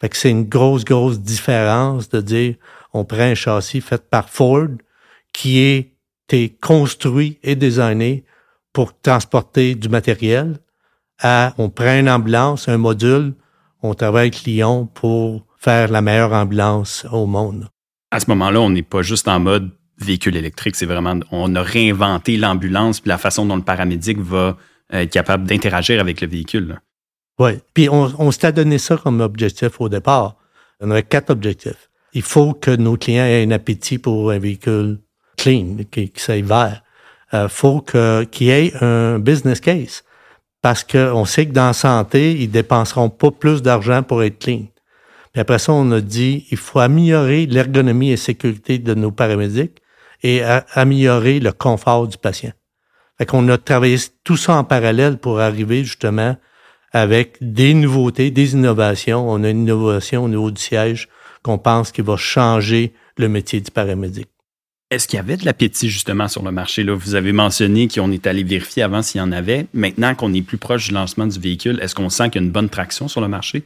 Fait 0.00 0.08
que 0.08 0.16
c'est 0.16 0.30
une 0.30 0.48
grosse, 0.48 0.84
grosse 0.84 1.20
différence 1.20 2.08
de 2.08 2.20
dire 2.20 2.56
on 2.92 3.04
prend 3.04 3.20
un 3.20 3.36
châssis 3.36 3.80
fait 3.80 4.02
par 4.10 4.28
Ford 4.28 4.70
qui 5.32 5.60
est, 5.60 5.88
construit 6.60 7.38
et 7.44 7.54
designé 7.54 8.24
pour 8.72 8.98
transporter 8.98 9.76
du 9.76 9.88
matériel 9.88 10.58
à 11.20 11.54
on 11.58 11.68
prend 11.68 11.96
une 11.96 12.08
ambulance, 12.08 12.68
un 12.68 12.78
module, 12.78 13.34
on 13.82 13.94
travaille 13.94 14.28
avec 14.28 14.44
Lyon 14.44 14.88
pour 14.92 15.44
faire 15.58 15.90
la 15.90 16.02
meilleure 16.02 16.32
ambulance 16.32 17.06
au 17.12 17.26
monde. 17.26 17.68
À 18.10 18.20
ce 18.20 18.26
moment-là, 18.30 18.60
on 18.60 18.70
n'est 18.70 18.82
pas 18.82 19.02
juste 19.02 19.28
en 19.28 19.40
mode 19.40 19.70
véhicule 19.98 20.36
électrique, 20.36 20.74
c'est 20.74 20.86
vraiment 20.86 21.20
on 21.30 21.54
a 21.54 21.62
réinventé 21.62 22.36
l'ambulance 22.36 23.00
puis 23.00 23.08
la 23.08 23.18
façon 23.18 23.46
dont 23.46 23.56
le 23.56 23.62
paramédic 23.62 24.18
va 24.18 24.56
être 24.90 25.10
capable 25.10 25.44
d'interagir 25.44 26.00
avec 26.00 26.20
le 26.20 26.26
véhicule. 26.26 26.80
Oui. 27.38 27.52
Puis 27.74 27.88
on, 27.88 28.12
on 28.18 28.30
s'était 28.30 28.52
donné 28.52 28.78
ça 28.78 28.96
comme 28.96 29.20
objectif 29.20 29.80
au 29.80 29.88
départ. 29.88 30.36
On 30.80 30.90
avait 30.90 31.02
quatre 31.02 31.30
objectifs. 31.30 31.88
Il 32.12 32.22
faut 32.22 32.52
que 32.52 32.70
nos 32.70 32.96
clients 32.96 33.24
aient 33.24 33.44
un 33.44 33.50
appétit 33.52 33.98
pour 33.98 34.30
un 34.32 34.38
véhicule 34.38 34.98
clean, 35.38 35.76
qui, 35.90 36.10
qui 36.10 36.20
soit 36.22 36.42
vert. 36.42 36.82
Il 37.32 37.36
euh, 37.36 37.48
faut 37.48 37.80
qu'il 37.80 38.46
y 38.46 38.50
ait 38.50 38.72
un 38.82 39.18
business 39.18 39.60
case. 39.60 40.02
Parce 40.62 40.84
qu'on 40.84 41.24
sait 41.24 41.46
que 41.46 41.52
dans 41.52 41.66
la 41.66 41.72
santé, 41.72 42.40
ils 42.40 42.50
dépenseront 42.50 43.10
pas 43.10 43.30
plus 43.32 43.62
d'argent 43.62 44.02
pour 44.02 44.22
être 44.22 44.38
clean. 44.38 44.66
Puis 45.32 45.40
après 45.40 45.58
ça, 45.58 45.72
on 45.72 45.90
a 45.90 46.00
dit, 46.00 46.46
il 46.50 46.56
faut 46.56 46.78
améliorer 46.78 47.46
l'ergonomie 47.46 48.12
et 48.12 48.16
sécurité 48.16 48.78
de 48.78 48.94
nos 48.94 49.10
paramédics 49.10 49.82
et 50.22 50.42
améliorer 50.72 51.40
le 51.40 51.52
confort 51.52 52.06
du 52.06 52.16
patient. 52.16 52.52
Fait 53.18 53.26
qu'on 53.26 53.48
a 53.48 53.58
travaillé 53.58 53.96
tout 54.24 54.36
ça 54.36 54.54
en 54.54 54.64
parallèle 54.64 55.18
pour 55.18 55.40
arriver 55.40 55.84
justement 55.84 56.36
avec 56.92 57.38
des 57.40 57.74
nouveautés, 57.74 58.30
des 58.30 58.52
innovations. 58.52 59.28
On 59.28 59.42
a 59.42 59.50
une 59.50 59.62
innovation 59.62 60.24
au 60.24 60.28
niveau 60.28 60.50
du 60.50 60.60
siège 60.60 61.08
qu'on 61.42 61.58
pense 61.58 61.90
qui 61.90 62.02
va 62.02 62.16
changer 62.16 62.92
le 63.16 63.28
métier 63.28 63.60
du 63.60 63.70
paramédic. 63.70 64.28
Est-ce 64.92 65.08
qu'il 65.08 65.16
y 65.16 65.20
avait 65.20 65.38
de 65.38 65.46
l'appétit 65.46 65.88
justement 65.88 66.28
sur 66.28 66.42
le 66.42 66.50
marché? 66.50 66.84
Là? 66.84 66.94
Vous 66.94 67.14
avez 67.14 67.32
mentionné 67.32 67.88
qu'on 67.88 68.12
est 68.12 68.26
allé 68.26 68.42
vérifier 68.42 68.82
avant 68.82 69.00
s'il 69.00 69.22
y 69.22 69.24
en 69.24 69.32
avait. 69.32 69.66
Maintenant 69.72 70.14
qu'on 70.14 70.34
est 70.34 70.42
plus 70.42 70.58
proche 70.58 70.88
du 70.88 70.92
lancement 70.92 71.26
du 71.26 71.40
véhicule, 71.40 71.80
est-ce 71.80 71.94
qu'on 71.94 72.10
sent 72.10 72.28
qu'il 72.28 72.42
y 72.42 72.44
a 72.44 72.46
une 72.46 72.52
bonne 72.52 72.68
traction 72.68 73.08
sur 73.08 73.22
le 73.22 73.28
marché? 73.28 73.62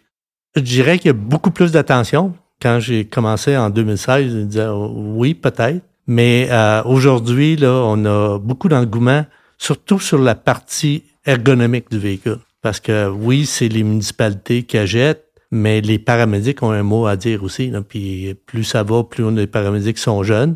Je 0.55 0.61
dirais 0.61 0.99
qu'il 0.99 1.09
y 1.09 1.11
a 1.11 1.15
beaucoup 1.15 1.51
plus 1.51 1.73
d'attention. 1.73 2.33
Quand 2.63 2.79
j'ai 2.79 3.07
commencé 3.07 3.57
en 3.57 3.71
2016, 3.71 4.33
je 4.33 4.39
disais 4.43 4.69
oui, 4.69 5.35
peut-être. 5.35 5.85
Mais 6.07 6.47
euh, 6.53 6.85
aujourd'hui, 6.85 7.57
là, 7.57 7.73
on 7.85 8.05
a 8.05 8.39
beaucoup 8.39 8.69
d'engouement, 8.69 9.27
surtout 9.59 9.99
sur 9.99 10.19
la 10.19 10.37
partie 10.37 11.03
ergonomique 11.25 11.91
du 11.91 11.99
véhicule. 11.99 12.39
Parce 12.63 12.79
que 12.79 13.09
oui, 13.09 13.47
c'est 13.47 13.67
les 13.69 13.83
municipalités 13.83 14.63
qui 14.63 14.79
achètent, 14.79 15.27
mais 15.51 15.81
les 15.81 15.99
paramédics 15.99 16.63
ont 16.63 16.71
un 16.71 16.85
mot 16.85 17.07
à 17.07 17.17
dire 17.17 17.43
aussi. 17.43 17.73
Puis 17.89 18.37
plus 18.47 18.63
ça 18.63 18.85
va, 18.85 19.03
plus 19.03 19.25
on 19.25 19.31
a 19.31 19.41
des 19.41 19.47
paramédics 19.49 19.99
sont 19.99 20.23
jeunes. 20.23 20.55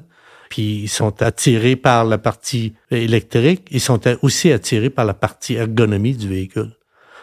Puis 0.51 0.83
ils 0.83 0.89
sont 0.89 1.23
attirés 1.23 1.77
par 1.77 2.05
la 2.05 2.19
partie 2.19 2.75
électrique, 2.91 3.67
ils 3.71 3.81
sont 3.81 4.01
aussi 4.21 4.53
attirés 4.53 4.91
par 4.91 5.07
la 5.07 5.15
partie 5.15 5.55
ergonomie 5.55 6.15
du 6.15 6.29
véhicule. 6.29 6.73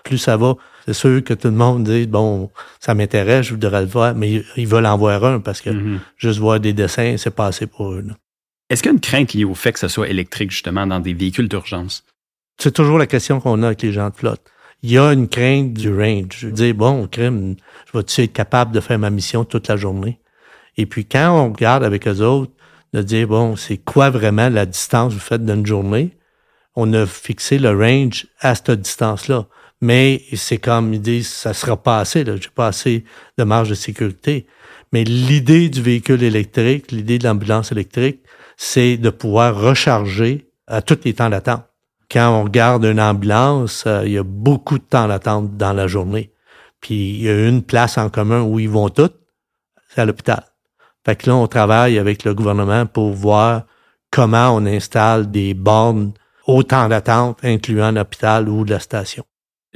Plus 0.03 0.17
ça 0.17 0.37
va, 0.37 0.55
c'est 0.85 0.93
sûr 0.93 1.23
que 1.23 1.35
tout 1.35 1.49
le 1.49 1.53
monde 1.53 1.83
dit 1.83 2.07
bon, 2.07 2.49
ça 2.79 2.95
m'intéresse, 2.95 3.45
je 3.45 3.51
voudrais 3.51 3.81
le 3.81 3.87
voir, 3.87 4.15
mais 4.15 4.41
ils 4.55 4.67
veulent 4.67 4.85
en 4.87 4.97
voir 4.97 5.23
un 5.23 5.39
parce 5.39 5.61
que 5.61 5.69
mm-hmm. 5.69 5.99
juste 6.17 6.39
voir 6.39 6.59
des 6.59 6.73
dessins, 6.73 7.15
c'est 7.17 7.35
pas 7.35 7.47
assez 7.47 7.67
pour 7.67 7.91
eux. 7.91 8.05
Est-ce 8.69 8.81
qu'il 8.81 8.89
y 8.89 8.93
a 8.93 8.95
une 8.95 9.01
crainte 9.01 9.33
liée 9.33 9.45
au 9.45 9.53
fait 9.53 9.73
que 9.73 9.79
ce 9.79 9.87
soit 9.87 10.09
électrique 10.09 10.49
justement 10.49 10.87
dans 10.87 10.99
des 10.99 11.13
véhicules 11.13 11.47
d'urgence? 11.47 12.03
C'est 12.57 12.73
toujours 12.73 12.97
la 12.97 13.05
question 13.05 13.39
qu'on 13.39 13.61
a 13.61 13.67
avec 13.67 13.83
les 13.83 13.91
gens 13.91 14.09
de 14.09 14.15
flotte 14.15 14.41
il 14.83 14.91
y 14.91 14.97
a 14.97 15.11
une 15.11 15.27
crainte 15.27 15.73
du 15.73 15.93
range. 15.93 16.37
Je 16.37 16.47
veux 16.47 16.53
dire, 16.53 16.75
bon, 16.75 17.07
crime, 17.07 17.55
je 17.87 17.97
vais-tu 17.97 18.21
être 18.21 18.33
capable 18.33 18.71
de 18.71 18.79
faire 18.79 18.99
ma 18.99 19.09
mission 19.09 19.43
toute 19.43 19.67
la 19.67 19.77
journée? 19.77 20.19
Et 20.77 20.85
puis, 20.85 21.05
quand 21.05 21.31
on 21.31 21.53
regarde 21.53 21.83
avec 21.83 22.07
eux 22.07 22.21
autres, 22.21 22.51
de 22.97 23.03
dire, 23.03 23.27
bon, 23.27 23.55
c'est 23.55 23.77
quoi 23.77 24.09
vraiment 24.09 24.49
la 24.49 24.65
distance 24.65 25.13
que 25.13 25.19
vous 25.19 25.25
faites 25.25 25.45
d'une 25.45 25.65
journée? 25.65 26.17
On 26.75 26.93
a 26.93 27.05
fixé 27.05 27.57
le 27.57 27.69
range 27.69 28.27
à 28.39 28.55
cette 28.55 28.71
distance-là. 28.71 29.47
Mais 29.81 30.23
c'est 30.33 30.57
comme 30.57 30.93
ils 30.93 31.01
disent, 31.01 31.29
ça 31.29 31.53
sera 31.53 31.77
pas 31.77 31.99
assez, 31.99 32.23
là. 32.23 32.35
J'ai 32.35 32.49
pas 32.49 32.67
assez 32.67 33.03
de 33.37 33.43
marge 33.43 33.69
de 33.69 33.75
sécurité. 33.75 34.47
Mais 34.91 35.03
l'idée 35.03 35.69
du 35.69 35.81
véhicule 35.81 36.23
électrique, 36.23 36.91
l'idée 36.91 37.19
de 37.19 37.25
l'ambulance 37.25 37.71
électrique, 37.71 38.21
c'est 38.57 38.97
de 38.97 39.09
pouvoir 39.09 39.59
recharger 39.59 40.49
à 40.67 40.81
tous 40.81 40.99
les 41.03 41.13
temps 41.13 41.29
d'attente 41.29 41.67
quand 42.11 42.29
on 42.29 42.43
regarde 42.43 42.85
une 42.85 43.01
ambulance, 43.01 43.85
euh, 43.85 44.03
il 44.05 44.13
y 44.13 44.17
a 44.17 44.23
beaucoup 44.23 44.77
de 44.77 44.83
temps 44.83 45.07
d'attente 45.07 45.57
dans 45.57 45.73
la 45.73 45.87
journée. 45.87 46.31
Puis 46.81 47.15
il 47.15 47.21
y 47.23 47.29
a 47.29 47.47
une 47.47 47.63
place 47.63 47.97
en 47.97 48.09
commun 48.09 48.41
où 48.41 48.59
ils 48.59 48.69
vont 48.69 48.89
toutes, 48.89 49.19
c'est 49.89 50.01
à 50.01 50.05
l'hôpital. 50.05 50.43
Fait 51.07 51.15
que 51.15 51.29
là, 51.29 51.37
on 51.37 51.47
travaille 51.47 51.97
avec 51.97 52.25
le 52.25 52.33
gouvernement 52.33 52.85
pour 52.85 53.13
voir 53.13 53.63
comment 54.11 54.49
on 54.49 54.65
installe 54.65 55.31
des 55.31 55.53
bornes 55.53 56.11
au 56.47 56.63
temps 56.63 56.89
d'attente, 56.89 57.39
incluant 57.43 57.91
l'hôpital 57.91 58.49
ou 58.49 58.65
la 58.65 58.81
station. 58.81 59.23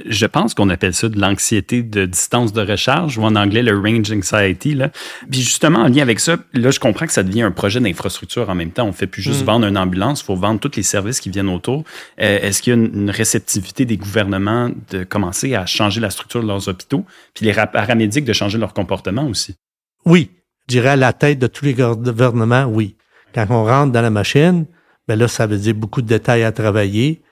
Je 0.04 0.26
pense 0.26 0.52
qu'on 0.52 0.68
appelle 0.68 0.92
ça 0.92 1.08
de 1.08 1.18
l'anxiété 1.18 1.82
de 1.82 2.04
distance 2.04 2.52
de 2.52 2.60
recharge 2.60 3.16
ou 3.16 3.22
en 3.22 3.34
anglais 3.34 3.62
le 3.62 3.78
range 3.78 4.12
anxiety. 4.12 4.74
Là. 4.74 4.90
Puis 5.30 5.40
justement, 5.40 5.78
en 5.78 5.88
lien 5.88 6.02
avec 6.02 6.20
ça, 6.20 6.36
là, 6.52 6.70
je 6.70 6.80
comprends 6.80 7.06
que 7.06 7.12
ça 7.12 7.22
devient 7.22 7.42
un 7.42 7.50
projet 7.50 7.80
d'infrastructure 7.80 8.50
en 8.50 8.54
même 8.54 8.72
temps. 8.72 8.84
On 8.86 8.92
fait 8.92 9.06
plus 9.06 9.22
juste 9.22 9.42
mm. 9.42 9.46
vendre 9.46 9.66
une 9.66 9.78
ambulance, 9.78 10.20
il 10.20 10.24
faut 10.24 10.36
vendre 10.36 10.60
tous 10.60 10.76
les 10.76 10.82
services 10.82 11.20
qui 11.20 11.30
viennent 11.30 11.48
autour. 11.48 11.84
Euh, 12.20 12.40
est-ce 12.40 12.60
qu'il 12.60 12.74
y 12.74 12.76
a 12.76 12.78
une, 12.78 13.08
réceptivité 13.08 13.86
des 13.86 13.96
gouvernements 13.96 14.70
de 14.90 15.04
commencer 15.04 15.54
à 15.54 15.64
changer 15.64 16.02
la 16.02 16.10
structure 16.10 16.42
de 16.42 16.48
leurs 16.48 16.68
hôpitaux, 16.68 17.06
puis 17.32 17.46
les 17.46 17.54
paramédics 17.54 18.26
de 18.26 18.32
changer 18.34 18.58
leur 18.58 18.74
comportement 18.74 19.26
aussi? 19.26 19.54
Oui, 20.04 20.30
je 20.68 20.74
dirais 20.74 20.90
à 20.90 20.96
la 20.96 21.12
tête 21.12 21.38
de 21.38 21.46
tous 21.46 21.64
les 21.64 21.74
gouvernements, 21.74 22.64
oui. 22.64 22.96
Quand 23.34 23.46
on 23.50 23.64
rentre 23.64 23.92
dans 23.92 24.02
la 24.02 24.10
machine, 24.10 24.66
ben 25.08 25.18
là, 25.18 25.28
ça 25.28 25.46
veut 25.46 25.58
dire 25.58 25.74
beaucoup 25.74 26.02
de 26.02 26.06
détails 26.06 26.44
à 26.44 26.52
travailler 26.52 27.22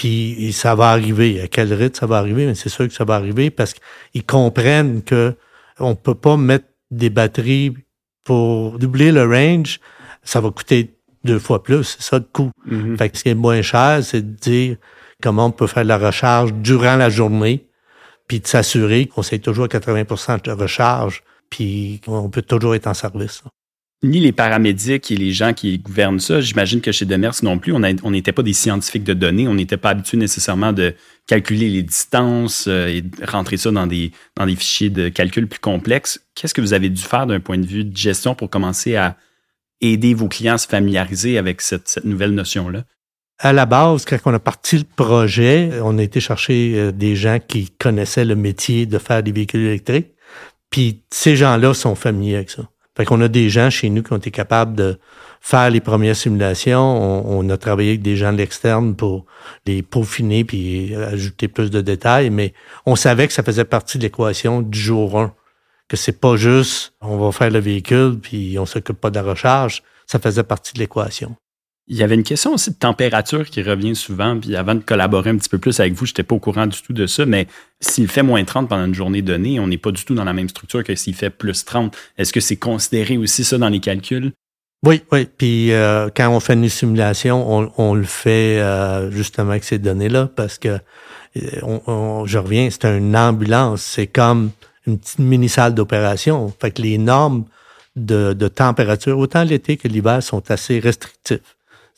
puis 0.00 0.50
ça 0.54 0.74
va 0.74 0.90
arriver. 0.90 1.42
À 1.42 1.46
quel 1.46 1.74
rythme 1.74 1.94
ça 1.94 2.06
va 2.06 2.16
arriver? 2.16 2.46
Mais 2.46 2.54
c'est 2.54 2.70
sûr 2.70 2.88
que 2.88 2.94
ça 2.94 3.04
va 3.04 3.16
arriver 3.16 3.50
parce 3.50 3.74
qu'ils 3.74 4.24
comprennent 4.24 5.02
que 5.02 5.34
on 5.78 5.94
peut 5.94 6.14
pas 6.14 6.38
mettre 6.38 6.64
des 6.90 7.10
batteries 7.10 7.74
pour 8.24 8.78
doubler 8.78 9.12
le 9.12 9.24
range. 9.24 9.78
Ça 10.22 10.40
va 10.40 10.50
coûter 10.50 10.94
deux 11.24 11.38
fois 11.38 11.62
plus. 11.62 11.84
C'est 11.84 12.02
ça 12.02 12.18
le 12.18 12.24
coût. 12.24 12.50
Mm-hmm. 12.66 12.96
Fait 12.96 13.10
que 13.10 13.18
ce 13.18 13.22
qui 13.24 13.28
est 13.28 13.34
moins 13.34 13.60
cher, 13.60 14.00
c'est 14.02 14.22
de 14.22 14.36
dire 14.36 14.76
comment 15.22 15.46
on 15.46 15.50
peut 15.50 15.66
faire 15.66 15.82
de 15.82 15.88
la 15.88 15.98
recharge 15.98 16.54
durant 16.54 16.96
la 16.96 17.10
journée, 17.10 17.66
puis 18.26 18.40
de 18.40 18.46
s'assurer 18.46 19.04
qu'on 19.04 19.22
sait 19.22 19.38
toujours 19.38 19.66
à 19.66 19.68
80% 19.68 20.42
de 20.44 20.50
recharge, 20.50 21.22
puis 21.50 22.00
on 22.06 22.30
peut 22.30 22.42
toujours 22.42 22.74
être 22.74 22.86
en 22.86 22.94
service 22.94 23.42
ni 24.02 24.20
les 24.20 24.32
paramédics 24.32 25.10
et 25.10 25.16
les 25.16 25.32
gens 25.32 25.52
qui 25.52 25.78
gouvernent 25.78 26.20
ça, 26.20 26.40
j'imagine 26.40 26.80
que 26.80 26.90
chez 26.90 27.04
Demers 27.04 27.34
non 27.42 27.58
plus, 27.58 27.72
on 27.72 28.10
n'était 28.10 28.32
pas 28.32 28.42
des 28.42 28.54
scientifiques 28.54 29.04
de 29.04 29.12
données, 29.12 29.46
on 29.46 29.54
n'était 29.54 29.76
pas 29.76 29.90
habitués 29.90 30.16
nécessairement 30.16 30.72
de 30.72 30.94
calculer 31.26 31.68
les 31.68 31.82
distances 31.82 32.66
euh, 32.66 32.86
et 32.86 33.02
de 33.02 33.26
rentrer 33.26 33.58
ça 33.58 33.70
dans 33.70 33.86
des, 33.86 34.12
dans 34.36 34.46
des 34.46 34.56
fichiers 34.56 34.88
de 34.88 35.10
calcul 35.10 35.46
plus 35.46 35.60
complexes. 35.60 36.20
Qu'est-ce 36.34 36.54
que 36.54 36.62
vous 36.62 36.72
avez 36.72 36.88
dû 36.88 37.02
faire 37.02 37.26
d'un 37.26 37.40
point 37.40 37.58
de 37.58 37.66
vue 37.66 37.84
de 37.84 37.94
gestion 37.94 38.34
pour 38.34 38.48
commencer 38.48 38.96
à 38.96 39.16
aider 39.82 40.14
vos 40.14 40.28
clients 40.28 40.54
à 40.54 40.58
se 40.58 40.66
familiariser 40.66 41.36
avec 41.36 41.60
cette, 41.60 41.88
cette 41.88 42.04
nouvelle 42.04 42.32
notion-là? 42.32 42.84
À 43.38 43.52
la 43.52 43.66
base, 43.66 44.06
quand 44.06 44.18
on 44.24 44.34
a 44.34 44.38
parti 44.38 44.78
le 44.78 44.84
projet, 44.84 45.70
on 45.82 45.98
a 45.98 46.02
été 46.02 46.20
chercher 46.20 46.72
euh, 46.76 46.92
des 46.92 47.16
gens 47.16 47.38
qui 47.46 47.70
connaissaient 47.78 48.24
le 48.24 48.36
métier 48.36 48.86
de 48.86 48.98
faire 48.98 49.22
des 49.22 49.32
véhicules 49.32 49.60
électriques. 49.60 50.14
Puis 50.70 51.02
ces 51.10 51.36
gens-là 51.36 51.74
sont 51.74 51.94
familiers 51.94 52.36
avec 52.36 52.50
ça. 52.50 52.62
Fait 52.96 53.04
qu'on 53.04 53.20
a 53.20 53.28
des 53.28 53.50
gens 53.50 53.70
chez 53.70 53.88
nous 53.90 54.02
qui 54.02 54.12
ont 54.12 54.16
été 54.16 54.30
capables 54.30 54.74
de 54.74 54.98
faire 55.40 55.70
les 55.70 55.80
premières 55.80 56.16
simulations. 56.16 57.28
On, 57.28 57.48
a 57.48 57.56
travaillé 57.56 57.90
avec 57.90 58.02
des 58.02 58.16
gens 58.16 58.32
de 58.32 58.38
l'externe 58.38 58.94
pour 58.94 59.24
les 59.66 59.82
peaufiner 59.82 60.44
puis 60.44 60.94
ajouter 60.94 61.48
plus 61.48 61.70
de 61.70 61.80
détails, 61.80 62.30
mais 62.30 62.52
on 62.86 62.96
savait 62.96 63.26
que 63.26 63.32
ça 63.32 63.42
faisait 63.42 63.64
partie 63.64 63.98
de 63.98 64.02
l'équation 64.02 64.60
du 64.60 64.78
jour 64.78 65.18
1. 65.18 65.34
Que 65.88 65.96
c'est 65.96 66.20
pas 66.20 66.36
juste 66.36 66.92
on 67.00 67.18
va 67.18 67.32
faire 67.32 67.50
le 67.50 67.58
véhicule 67.58 68.18
puis 68.20 68.58
on 68.58 68.66
s'occupe 68.66 69.00
pas 69.00 69.10
de 69.10 69.16
la 69.16 69.22
recharge. 69.22 69.82
Ça 70.06 70.18
faisait 70.18 70.44
partie 70.44 70.74
de 70.74 70.78
l'équation. 70.78 71.36
Il 71.90 71.96
y 71.96 72.04
avait 72.04 72.14
une 72.14 72.22
question 72.22 72.54
aussi 72.54 72.70
de 72.70 72.76
température 72.76 73.50
qui 73.50 73.62
revient 73.62 73.96
souvent. 73.96 74.38
Puis 74.38 74.54
avant 74.54 74.76
de 74.76 74.80
collaborer 74.80 75.30
un 75.30 75.36
petit 75.36 75.48
peu 75.48 75.58
plus 75.58 75.80
avec 75.80 75.92
vous, 75.92 76.06
je 76.06 76.12
n'étais 76.12 76.22
pas 76.22 76.36
au 76.36 76.38
courant 76.38 76.68
du 76.68 76.80
tout 76.80 76.92
de 76.92 77.04
ça, 77.08 77.26
mais 77.26 77.48
s'il 77.80 78.06
fait 78.06 78.22
moins 78.22 78.44
30 78.44 78.68
pendant 78.68 78.84
une 78.84 78.94
journée 78.94 79.22
donnée, 79.22 79.58
on 79.58 79.66
n'est 79.66 79.76
pas 79.76 79.90
du 79.90 80.04
tout 80.04 80.14
dans 80.14 80.22
la 80.22 80.32
même 80.32 80.48
structure 80.48 80.84
que 80.84 80.94
s'il 80.94 81.16
fait 81.16 81.30
plus 81.30 81.64
30. 81.64 81.96
Est-ce 82.16 82.32
que 82.32 82.38
c'est 82.38 82.56
considéré 82.56 83.18
aussi 83.18 83.42
ça 83.42 83.58
dans 83.58 83.68
les 83.68 83.80
calculs? 83.80 84.30
Oui, 84.86 85.02
oui. 85.10 85.28
Puis 85.36 85.72
euh, 85.72 86.08
quand 86.16 86.30
on 86.30 86.38
fait 86.38 86.52
une 86.52 86.68
simulation, 86.68 87.70
on, 87.76 87.94
le 87.94 88.04
fait 88.04 88.60
euh, 88.60 89.10
justement 89.10 89.50
avec 89.50 89.64
ces 89.64 89.80
données-là 89.80 90.30
parce 90.36 90.58
que 90.58 90.78
euh, 91.36 92.24
je 92.24 92.38
reviens, 92.38 92.68
c'est 92.70 92.84
une 92.84 93.16
ambulance. 93.16 93.82
C'est 93.82 94.06
comme 94.06 94.52
une 94.86 94.96
petite 94.96 95.18
mini-salle 95.18 95.74
d'opération. 95.74 96.52
Fait 96.60 96.70
que 96.70 96.82
les 96.82 96.98
normes 96.98 97.46
de, 97.96 98.32
température, 98.48 99.18
autant 99.18 99.42
l'été 99.42 99.76
que 99.76 99.88
l'hiver, 99.88 100.22
sont 100.22 100.50
assez 100.52 100.78
restrictifs. 100.78 101.40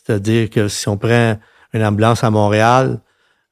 C'est-à-dire 0.04 0.50
que 0.50 0.68
si 0.68 0.88
on 0.88 0.96
prend 0.96 1.38
une 1.72 1.84
ambulance 1.84 2.24
à 2.24 2.30
Montréal, 2.30 3.00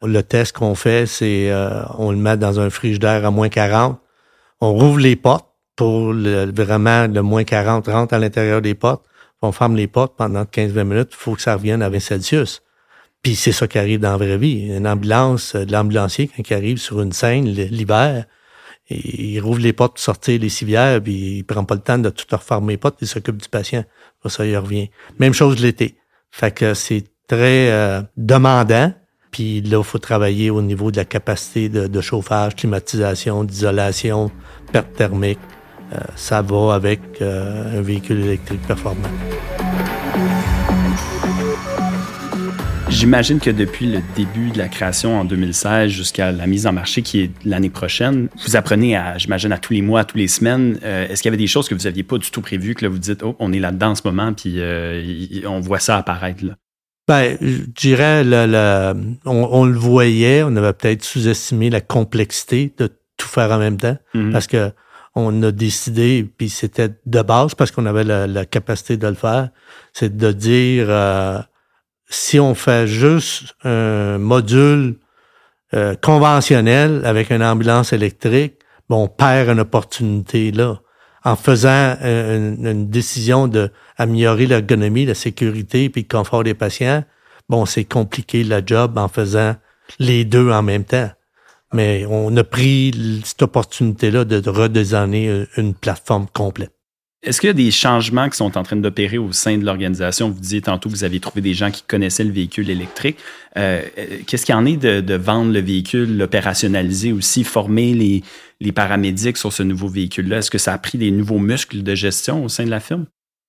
le 0.02 0.23
test 0.23 0.57
qu'on 0.57 0.75
fait, 0.75 1.07
c'est 1.07 1.50
euh, 1.50 1.83
on 1.99 2.11
le 2.11 2.16
met 2.16 2.37
dans 2.37 2.59
un 2.61 2.71
frigidaire 2.71 3.25
à 3.25 3.30
moins 3.30 3.49
40. 3.49 4.00
On 4.61 4.73
rouvre 4.73 4.99
les 4.99 5.16
portes 5.16 5.47
pour 5.76 6.12
le, 6.12 6.50
vraiment 6.52 7.07
le 7.07 7.23
moins 7.23 7.45
40 7.45 7.86
rentre 7.86 8.15
à 8.15 8.19
l'intérieur 8.19 8.63
des 8.63 8.75
portes. 8.75 9.04
On 9.43 9.52
ferme 9.52 9.76
les 9.76 9.86
portes 9.86 10.17
pendant 10.17 10.43
15-20 10.43 10.84
minutes. 10.84 11.08
Il 11.13 11.17
faut 11.17 11.34
que 11.34 11.43
ça 11.43 11.54
revienne 11.54 11.82
à 11.82 11.89
20 11.89 12.00
Celsius. 12.00 12.63
Puis 13.23 13.34
c'est 13.34 13.52
ça 13.52 13.67
qui 13.67 13.78
arrive 13.78 14.00
dans 14.00 14.13
la 14.13 14.17
vraie 14.17 14.39
vie. 14.39 14.69
Une 14.69 14.86
ambulance, 14.86 15.54
de 15.54 15.71
l'ambulancier, 15.73 16.28
quand 16.28 16.49
il 16.49 16.54
arrive 16.54 16.78
sur 16.78 17.00
une 17.00 17.13
scène 17.13 17.45
l'hiver, 17.45 18.25
il 18.91 19.41
rouvre 19.41 19.60
les 19.60 19.73
portes 19.73 19.93
pour 19.93 20.00
sortir 20.00 20.41
les 20.41 20.49
civières, 20.49 21.00
puis 21.02 21.39
il 21.39 21.45
prend 21.45 21.65
pas 21.65 21.75
le 21.75 21.80
temps 21.80 21.99
de 21.99 22.10
tout 22.10 22.26
refermer 22.32 22.75
les 22.75 22.76
portes, 22.76 22.99
il 23.00 23.06
s'occupe 23.06 23.36
du 23.36 23.49
patient. 23.49 23.84
Ça, 24.26 24.45
il 24.45 24.56
revient. 24.56 24.91
Même 25.19 25.32
chose 25.32 25.60
l'été. 25.60 25.97
Fait 26.30 26.50
que 26.50 26.75
c'est 26.75 27.04
très 27.26 27.71
euh, 27.71 28.02
demandant. 28.16 28.93
Puis 29.30 29.60
là, 29.60 29.78
il 29.78 29.84
faut 29.84 29.99
travailler 29.99 30.50
au 30.50 30.60
niveau 30.60 30.90
de 30.90 30.97
la 30.97 31.04
capacité 31.04 31.69
de, 31.69 32.00
chauffage, 32.00 32.56
climatisation, 32.56 33.45
d'isolation, 33.45 34.30
perte 34.73 34.93
thermique. 34.95 35.38
Euh, 35.93 35.99
ça 36.16 36.43
va 36.43 36.75
avec 36.75 37.00
euh, 37.21 37.78
un 37.78 37.82
véhicule 37.82 38.21
électrique 38.21 38.62
performant. 38.66 39.08
J'imagine 42.90 43.38
que 43.38 43.50
depuis 43.50 43.86
le 43.86 44.00
début 44.16 44.50
de 44.50 44.58
la 44.58 44.68
création 44.68 45.18
en 45.18 45.24
2016 45.24 45.90
jusqu'à 45.90 46.32
la 46.32 46.46
mise 46.46 46.66
en 46.66 46.72
marché 46.72 47.02
qui 47.02 47.20
est 47.20 47.30
l'année 47.44 47.70
prochaine, 47.70 48.28
vous 48.44 48.56
apprenez 48.56 48.96
à, 48.96 49.16
j'imagine, 49.16 49.52
à 49.52 49.58
tous 49.58 49.72
les 49.72 49.80
mois, 49.80 50.00
à 50.00 50.04
tous 50.04 50.18
les 50.18 50.28
semaines. 50.28 50.78
Euh, 50.82 51.06
est-ce 51.08 51.22
qu'il 51.22 51.30
y 51.30 51.32
avait 51.32 51.42
des 51.42 51.46
choses 51.46 51.68
que 51.68 51.74
vous 51.74 51.84
n'aviez 51.84 52.02
pas 52.02 52.18
du 52.18 52.30
tout 52.30 52.40
prévues, 52.40 52.74
que 52.74 52.84
là, 52.84 52.90
vous 52.90 52.98
dites, 52.98 53.22
oh, 53.22 53.36
on 53.38 53.52
est 53.52 53.60
là-dedans 53.60 53.90
en 53.90 53.94
ce 53.94 54.02
moment, 54.04 54.32
puis 54.32 54.54
euh, 54.56 55.40
on 55.46 55.60
voit 55.60 55.78
ça 55.78 55.96
apparaître 55.96 56.44
là? 56.44 56.56
Ben, 57.08 57.38
je 57.40 57.62
dirais, 57.66 58.22
le, 58.24 58.94
on, 59.24 59.64
le 59.64 59.78
voyait, 59.78 60.42
on 60.42 60.54
avait 60.56 60.72
peut-être 60.72 61.04
sous-estimé 61.04 61.70
la 61.70 61.80
complexité 61.80 62.72
de 62.76 62.90
tout 63.16 63.28
faire 63.28 63.50
en 63.52 63.58
même 63.58 63.78
temps, 63.78 63.96
mm-hmm. 64.14 64.32
parce 64.32 64.46
que 64.46 64.72
on 65.14 65.42
a 65.42 65.50
décidé, 65.50 66.28
puis 66.36 66.48
c'était 66.48 66.90
de 67.04 67.22
base 67.22 67.54
parce 67.54 67.70
qu'on 67.70 67.86
avait 67.86 68.04
la, 68.04 68.44
capacité 68.46 68.96
de 68.96 69.06
le 69.06 69.14
faire, 69.14 69.48
c'est 69.92 70.16
de 70.16 70.32
dire 70.32 70.86
euh, 70.88 71.40
si 72.10 72.40
on 72.40 72.54
fait 72.54 72.86
juste 72.86 73.54
un 73.64 74.18
module 74.18 74.96
euh, 75.73 75.94
conventionnel 75.94 77.02
avec 77.04 77.30
une 77.30 77.42
ambulance 77.42 77.92
électrique, 77.92 78.54
bon, 78.88 79.04
on 79.04 79.08
perd 79.08 79.49
une 79.49 79.60
opportunité 79.60 80.50
là. 80.50 80.80
En 81.23 81.36
faisant 81.36 81.96
une, 82.02 82.88
décision 82.88 83.46
de 83.46 83.70
améliorer 83.99 84.46
l'ergonomie, 84.46 85.04
la 85.04 85.14
sécurité 85.14 85.90
puis 85.90 86.06
le 86.08 86.16
confort 86.16 86.44
des 86.44 86.54
patients, 86.54 87.04
bon, 87.49 87.66
c'est 87.66 87.84
compliqué 87.84 88.42
le 88.42 88.62
job 88.64 88.96
en 88.96 89.06
faisant 89.06 89.54
les 89.99 90.25
deux 90.25 90.50
en 90.50 90.62
même 90.62 90.84
temps. 90.84 91.10
Mais 91.75 92.06
on 92.08 92.34
a 92.38 92.42
pris 92.42 93.20
cette 93.23 93.42
opportunité-là 93.42 94.25
de 94.25 94.49
redesigner 94.49 95.44
une 95.58 95.75
plateforme 95.75 96.26
complète. 96.32 96.73
Est-ce 97.23 97.39
qu'il 97.39 97.49
y 97.49 97.50
a 97.50 97.54
des 97.54 97.71
changements 97.71 98.30
qui 98.30 98.39
sont 98.39 98.56
en 98.56 98.63
train 98.63 98.76
d'opérer 98.76 99.19
au 99.19 99.30
sein 99.30 99.59
de 99.59 99.65
l'organisation? 99.65 100.30
Vous 100.30 100.41
disiez 100.41 100.63
tantôt 100.63 100.89
que 100.89 100.95
vous 100.95 101.04
aviez 101.04 101.21
trouvé 101.21 101.43
des 101.43 101.52
gens 101.52 101.71
qui 101.71 101.83
connaissaient 101.83 102.25
le 102.25 102.33
véhicule 102.33 102.71
électrique. 102.71 103.19
Euh, 103.59 103.83
euh, 103.99 104.19
qu'est-ce 104.26 104.47
qu'il 104.47 104.54
en 104.54 104.65
est 104.65 104.78
de, 104.78 105.15
vendre 105.17 105.52
le 105.52 105.61
véhicule, 105.61 106.17
l'opérationnaliser 106.17 107.13
aussi, 107.13 107.45
former 107.45 107.93
les, 107.93 108.73
paramédics 108.73 109.37
sur 109.37 109.52
ce 109.52 109.63
nouveau 109.63 109.89
véhicule-là? 109.89 110.39
Est-ce 110.39 110.50
que 110.50 110.56
ça 110.56 110.73
a 110.73 110.78
pris 110.78 110.97
des 110.97 111.11
nouveaux 111.11 111.39
muscles 111.39 111.83
de 111.83 111.95
gestion 111.95 112.43
au 112.43 112.49
sein 112.49 112.65
de 112.65 112.71
la 112.71 112.80
firme? 112.80 113.04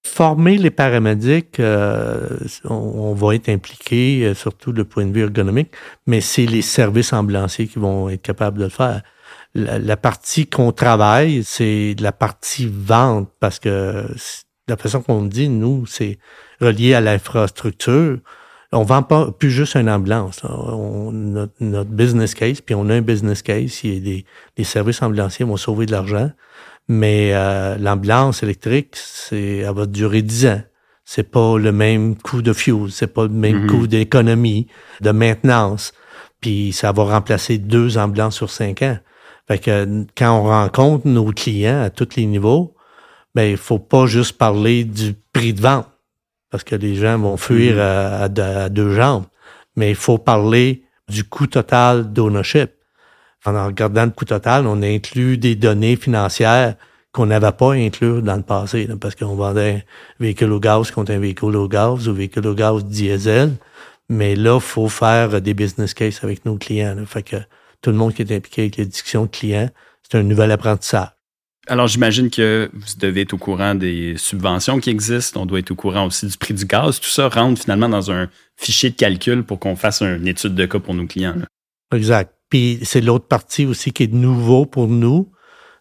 Former 0.06 0.58
les 0.58 0.72
paramédics, 0.72 1.62
euh, 1.62 2.28
on, 2.66 3.14
va 3.14 3.36
être 3.36 3.48
impliqué, 3.48 4.34
surtout 4.36 4.74
du 4.74 4.84
point 4.84 5.06
de 5.06 5.14
vue 5.14 5.22
ergonomique, 5.22 5.70
mais 6.08 6.20
c'est 6.20 6.46
les 6.46 6.62
services 6.62 7.14
ambulanciers 7.14 7.68
qui 7.68 7.80
vont 7.80 8.10
être 8.10 8.22
capables 8.22 8.58
de 8.58 8.64
le 8.66 8.70
faire 8.70 9.02
la, 9.54 9.98
partie 9.98 10.48
qu'on 10.48 10.72
travaille, 10.72 11.44
c'est 11.44 11.96
la 12.00 12.12
partie 12.12 12.70
vente 12.72 13.30
parce 13.40 13.60
que 13.60 14.06
la 14.68 14.78
façon 14.78 15.02
qu'on 15.02 15.24
dit, 15.24 15.50
nous, 15.50 15.86
c'est 15.86 16.20
relié 16.62 16.94
à 16.94 17.02
l'infrastructure. 17.02 18.20
On 18.72 18.84
vend 18.84 19.04
pas 19.04 19.32
plus 19.32 19.52
juste 19.52 19.76
une 19.76 19.90
ambulance. 19.90 20.42
On, 20.46 21.12
notre, 21.12 21.90
business 21.90 22.34
case, 22.34 22.62
puis 22.62 22.74
on 22.76 22.88
a 22.90 22.96
un 22.96 23.02
business 23.02 23.42
case, 23.42 23.84
il 23.84 23.94
y 23.94 23.98
a 23.98 24.00
des, 24.00 24.26
les 24.58 24.64
services 24.64 25.02
ambulanciers 25.02 25.46
vont 25.46 25.58
sauver 25.58 25.86
de 25.86 25.92
l'argent, 25.92 26.32
mais 26.88 27.32
euh, 27.34 27.78
l'ambulance 27.78 28.44
électrique, 28.44 28.96
c'est 28.96 29.58
elle 29.58 29.76
va 29.76 29.86
durer 29.86 30.22
10 30.22 30.46
ans. 30.48 30.62
C'est 31.04 31.30
pas 31.30 31.58
le 31.58 31.74
même 31.74 32.16
coût 32.16 32.42
de 32.42 32.54
fuel, 32.54 32.90
c'est 32.92 33.14
pas 33.14 33.24
le 33.24 33.30
même 33.30 33.66
mm-hmm. 33.66 33.70
coût 33.70 33.88
d'économie, 33.88 34.68
de 35.02 35.12
maintenance. 35.12 35.92
Puis 36.40 36.72
ça 36.72 36.94
va 36.94 37.04
remplacer 37.04 37.58
deux 37.58 37.98
ambulances 37.98 38.36
sur 38.36 38.50
cinq 38.50 38.82
ans. 38.84 38.98
Fait 39.52 39.60
que 39.60 40.06
quand 40.18 40.40
on 40.40 40.44
rencontre 40.44 41.06
nos 41.10 41.26
clients 41.34 41.82
à 41.82 41.90
tous 41.90 42.16
les 42.16 42.26
niveaux, 42.26 42.74
ben 43.36 43.52
il 43.52 43.58
faut 43.58 43.80
pas 43.80 44.06
juste 44.06 44.38
parler 44.38 44.86
du 44.86 45.14
prix 45.34 45.52
de 45.52 45.60
vente 45.60 45.88
parce 46.50 46.64
que 46.64 46.74
les 46.74 46.96
gens 46.96 47.20
vont 47.20 47.36
fuir 47.36 47.76
mm-hmm. 47.76 48.40
à, 48.40 48.70
deux 48.70 48.96
jambes, 48.96 49.26
mais 49.76 49.90
il 49.90 49.98
faut 49.98 50.18
parler 50.18 50.86
du 51.10 51.26
coût 51.26 51.48
total 51.48 52.14
d'ownership. 52.14 52.72
En 53.44 53.66
regardant 53.66 54.06
le 54.06 54.12
coût 54.12 54.24
total, 54.24 54.66
on 54.68 54.82
inclut 54.82 55.38
des 55.38 55.56
données 55.56 55.98
financières 55.98 56.76
qu'on 57.12 57.26
n'avait 57.26 57.52
pas 57.52 57.74
inclus 57.74 58.22
dans 58.22 58.38
le 58.38 58.44
passé, 58.44 58.88
parce 59.02 59.16
qu'on 59.16 59.36
vendait 59.36 59.84
un 60.18 60.24
véhicule 60.24 60.54
au 60.54 60.62
gaz 60.62 60.92
contre 60.92 61.12
un 61.12 61.20
véhicule 61.20 61.58
au 61.58 61.68
gaz 61.68 62.08
ou 62.08 62.14
véhicule 62.14 62.48
au 62.48 62.54
gaz 62.54 62.86
diesel. 62.86 63.52
Mais 64.08 64.34
là, 64.38 64.56
il 64.56 64.62
faut 64.62 64.88
faire 64.88 65.42
des 65.42 65.54
business 65.54 65.94
cases 65.94 66.24
avec 66.24 66.46
nos 66.46 66.56
clients. 66.56 66.96
Fait 67.06 67.24
que 67.24 67.36
tout 67.82 67.90
le 67.90 67.98
monde 67.98 68.14
qui 68.14 68.22
est 68.22 68.32
impliqué 68.36 68.64
avec 68.64 68.78
les 68.78 68.86
discussions 68.86 69.24
de 69.24 69.30
clients, 69.30 69.70
c'est 70.04 70.18
un 70.18 70.24
nouvel 70.24 70.52
apprentissage. 70.52 71.10
Alors, 71.68 71.88
j'imagine 71.88 72.30
que 72.30 72.70
vous 72.74 72.96
devez 73.00 73.22
être 73.22 73.34
au 73.34 73.38
courant 73.38 73.76
des 73.76 74.16
subventions 74.18 74.80
qui 74.80 74.90
existent. 74.90 75.42
On 75.42 75.46
doit 75.46 75.60
être 75.60 75.72
au 75.72 75.76
courant 75.76 76.08
aussi 76.08 76.26
du 76.26 76.36
prix 76.38 76.54
du 76.54 76.66
gaz. 76.66 77.00
Tout 77.00 77.10
ça 77.10 77.30
rentre 77.30 77.62
finalement 77.62 77.88
dans 77.88 78.12
un 78.12 78.30
fichier 78.58 78.90
de 78.90 78.96
calcul 78.96 79.44
pour 79.44 79.60
qu'on 79.60 79.76
fasse 79.76 80.02
une 80.02 80.28
étude 80.28 80.56
de 80.56 80.66
cas 80.66 80.80
pour 80.80 80.96
nos 80.96 81.06
clients. 81.06 81.36
Exact. 81.94 82.34
Puis 82.50 82.80
c'est 82.84 83.02
l'autre 83.02 83.26
partie 83.28 83.66
aussi 83.66 83.94
qui 83.94 84.04
est 84.04 84.14
nouveau 84.14 84.66
pour 84.66 84.88
nous, 84.88 85.32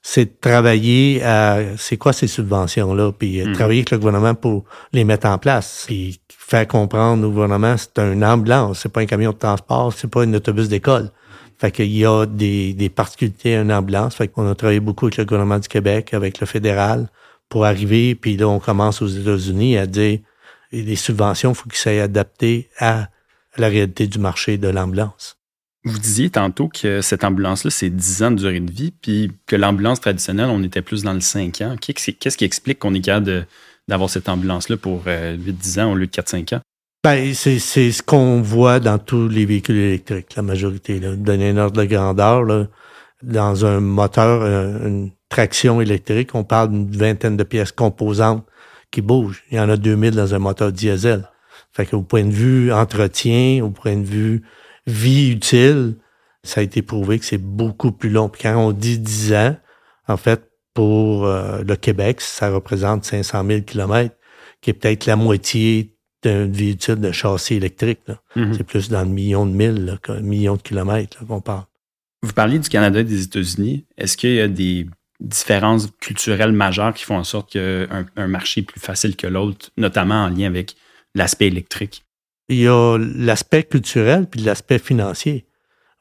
c'est 0.02 0.24
de 0.26 0.32
travailler 0.40 1.22
à 1.22 1.76
c'est 1.76 1.96
quoi 1.96 2.12
ces 2.12 2.26
subventions-là, 2.26 3.12
puis 3.12 3.42
hmm. 3.42 3.52
travailler 3.52 3.80
avec 3.80 3.90
le 3.90 3.98
gouvernement 3.98 4.34
pour 4.34 4.64
les 4.92 5.04
mettre 5.04 5.26
en 5.26 5.38
place. 5.38 5.84
Puis 5.86 6.20
faire 6.28 6.66
comprendre 6.68 7.26
au 7.26 7.30
gouvernement 7.30 7.74
c'est 7.76 7.98
un 7.98 8.22
ambulance, 8.22 8.80
c'est 8.80 8.92
pas 8.92 9.00
un 9.00 9.06
camion 9.06 9.32
de 9.32 9.38
transport, 9.38 9.92
c'est 9.92 10.08
pas 10.08 10.22
un 10.22 10.32
autobus 10.34 10.68
d'école. 10.68 11.10
Fait 11.60 11.70
qu'il 11.70 11.94
y 11.94 12.06
a 12.06 12.24
des, 12.24 12.72
des 12.72 12.88
particularités 12.88 13.56
à 13.56 13.60
une 13.60 13.72
ambulance. 13.72 14.14
Fait 14.14 14.28
qu'on 14.28 14.50
a 14.50 14.54
travaillé 14.54 14.80
beaucoup 14.80 15.06
avec 15.06 15.18
le 15.18 15.24
gouvernement 15.24 15.58
du 15.58 15.68
Québec, 15.68 16.14
avec 16.14 16.40
le 16.40 16.46
fédéral, 16.46 17.08
pour 17.50 17.66
arriver, 17.66 18.14
puis 18.14 18.36
là, 18.36 18.48
on 18.48 18.60
commence 18.60 19.02
aux 19.02 19.08
États-Unis 19.08 19.76
à 19.76 19.86
dire 19.86 20.20
les 20.72 20.96
subventions, 20.96 21.50
il 21.50 21.54
faut 21.54 21.68
qu'ils 21.68 21.78
soient 21.78 22.00
adaptées 22.00 22.68
à 22.78 23.08
la 23.56 23.68
réalité 23.68 24.06
du 24.06 24.18
marché 24.18 24.56
de 24.56 24.68
l'ambulance. 24.68 25.36
Vous 25.84 25.98
disiez 25.98 26.30
tantôt 26.30 26.68
que 26.68 27.00
cette 27.00 27.24
ambulance-là, 27.24 27.70
c'est 27.70 27.90
10 27.90 28.22
ans 28.22 28.30
de 28.30 28.36
durée 28.36 28.60
de 28.60 28.70
vie, 28.70 28.92
puis 28.92 29.32
que 29.46 29.56
l'ambulance 29.56 30.00
traditionnelle, 30.00 30.50
on 30.50 30.62
était 30.62 30.82
plus 30.82 31.02
dans 31.02 31.14
le 31.14 31.20
5 31.20 31.60
ans. 31.62 31.76
Qu'est-ce 31.80 32.36
qui 32.36 32.44
explique 32.44 32.78
qu'on 32.78 32.94
est 32.94 33.00
capable 33.00 33.46
d'avoir 33.88 34.10
cette 34.10 34.28
ambulance-là 34.28 34.76
pour 34.76 35.04
8-10 35.04 35.08
euh, 35.08 35.82
ans 35.82 35.92
au 35.92 35.94
lieu 35.94 36.06
de 36.06 36.12
4-5 36.12 36.56
ans? 36.56 36.60
Ben, 37.02 37.32
c'est, 37.32 37.58
ce 37.58 38.02
qu'on 38.02 38.42
voit 38.42 38.78
dans 38.78 38.98
tous 38.98 39.26
les 39.26 39.46
véhicules 39.46 39.78
électriques, 39.78 40.36
la 40.36 40.42
majorité. 40.42 41.00
Là. 41.00 41.16
Donner 41.16 41.48
un 41.48 41.56
ordre 41.56 41.80
de 41.80 41.86
grandeur, 41.86 42.42
là, 42.42 42.66
dans 43.22 43.64
un 43.64 43.80
moteur, 43.80 44.42
euh, 44.42 44.86
une 44.86 45.10
traction 45.30 45.80
électrique, 45.80 46.34
on 46.34 46.44
parle 46.44 46.70
d'une 46.70 46.90
vingtaine 46.94 47.38
de 47.38 47.42
pièces 47.44 47.72
composantes 47.72 48.44
qui 48.90 49.00
bougent. 49.00 49.42
Il 49.50 49.56
y 49.56 49.60
en 49.60 49.70
a 49.70 49.78
2000 49.78 50.14
dans 50.14 50.34
un 50.34 50.38
moteur 50.38 50.72
diesel. 50.72 51.26
Fait 51.72 51.86
qu'au 51.86 52.02
point 52.02 52.24
de 52.24 52.32
vue 52.32 52.70
entretien, 52.70 53.64
au 53.64 53.70
point 53.70 53.96
de 53.96 54.04
vue 54.04 54.42
vie 54.86 55.30
utile, 55.30 55.96
ça 56.42 56.60
a 56.60 56.62
été 56.64 56.82
prouvé 56.82 57.18
que 57.18 57.24
c'est 57.24 57.38
beaucoup 57.38 57.92
plus 57.92 58.10
long. 58.10 58.28
Puis 58.28 58.42
quand 58.42 58.56
on 58.56 58.72
dit 58.72 58.98
10 58.98 59.32
ans, 59.34 59.56
en 60.06 60.16
fait, 60.18 60.50
pour 60.74 61.24
euh, 61.24 61.62
le 61.66 61.76
Québec, 61.76 62.20
ça 62.20 62.50
représente 62.50 63.06
500 63.06 63.46
000 63.46 63.60
kilomètres, 63.62 64.16
qui 64.60 64.68
est 64.68 64.74
peut-être 64.74 65.06
la 65.06 65.16
moitié 65.16 65.96
d'une 66.22 66.52
vie 66.52 66.72
utile 66.72 66.96
de 66.96 67.12
châssis 67.12 67.54
électrique. 67.54 68.00
Mm-hmm. 68.37 68.54
C'est 68.56 68.64
plus 68.64 68.88
dans 68.88 69.02
le 69.02 69.09
million 69.09 69.46
de 69.46 69.52
milles, 69.52 69.85
là, 69.85 70.20
million 70.20 70.56
de 70.56 70.62
kilomètres 70.62 71.24
qu'on 71.26 71.40
parle. 71.40 71.64
Vous 72.22 72.33
parliez 72.33 72.59
du 72.59 72.68
Canada 72.68 73.00
et 73.00 73.04
des 73.04 73.22
États-Unis. 73.24 73.87
Est-ce 73.96 74.16
qu'il 74.16 74.35
y 74.35 74.40
a 74.40 74.48
des 74.48 74.87
différences 75.20 75.88
culturelles 76.00 76.52
majeures 76.52 76.94
qui 76.94 77.04
font 77.04 77.16
en 77.16 77.24
sorte 77.24 77.52
qu'un 77.52 78.06
un 78.16 78.26
marché 78.26 78.61
est 78.61 78.64
plus 78.64 78.80
facile 78.80 79.16
que 79.16 79.26
l'autre, 79.26 79.70
notamment 79.76 80.24
en 80.24 80.28
lien 80.28 80.46
avec 80.46 80.76
l'aspect 81.14 81.46
électrique? 81.46 82.04
Il 82.48 82.59
y 82.59 82.68
a 82.68 82.98
l'aspect 82.98 83.62
culturel 83.62 84.26
puis 84.26 84.40
l'aspect 84.40 84.78
financier. 84.78 85.46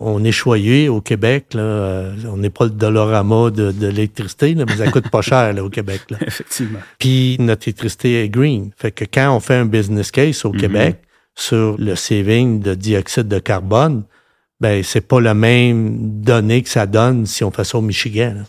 On 0.01 0.23
est 0.23 0.31
choyé 0.31 0.87
au 0.87 1.01
Québec, 1.01 1.53
là, 1.53 1.61
euh, 1.61 2.15
on 2.31 2.37
n'est 2.37 2.49
pas 2.49 2.65
le 2.65 2.71
dollarama 2.71 3.51
de, 3.51 3.71
de 3.71 3.87
l'électricité, 3.87 4.55
mais 4.55 4.65
ça 4.77 4.89
coûte 4.89 5.09
pas 5.09 5.21
cher 5.23 5.51
là, 5.51 5.63
au 5.63 5.69
Québec. 5.69 6.01
Là. 6.09 6.17
Effectivement. 6.25 6.79
Puis 6.97 7.35
notre 7.39 7.67
électricité 7.67 8.23
est 8.23 8.29
green. 8.29 8.71
Fait 8.77 8.91
que 8.91 9.03
quand 9.03 9.35
on 9.35 9.41
fait 9.41 9.55
un 9.55 9.65
business 9.65 10.11
case 10.11 10.45
au 10.45 10.53
mhm. 10.53 10.59
Québec 10.59 11.01
sur 11.35 11.75
le 11.77 11.95
saving 11.95 12.61
de 12.61 12.75
dioxyde 12.75 13.27
de 13.27 13.39
carbone, 13.39 14.03
ben 14.61 14.83
c'est 14.83 15.01
pas 15.01 15.19
la 15.19 15.33
même 15.33 16.21
donnée 16.21 16.63
que 16.63 16.69
ça 16.69 16.85
donne 16.85 17.25
si 17.25 17.43
on 17.43 17.51
fait 17.51 17.63
ça 17.63 17.77
au 17.77 17.81
Michigan. 17.81 18.33
Là. 18.35 18.43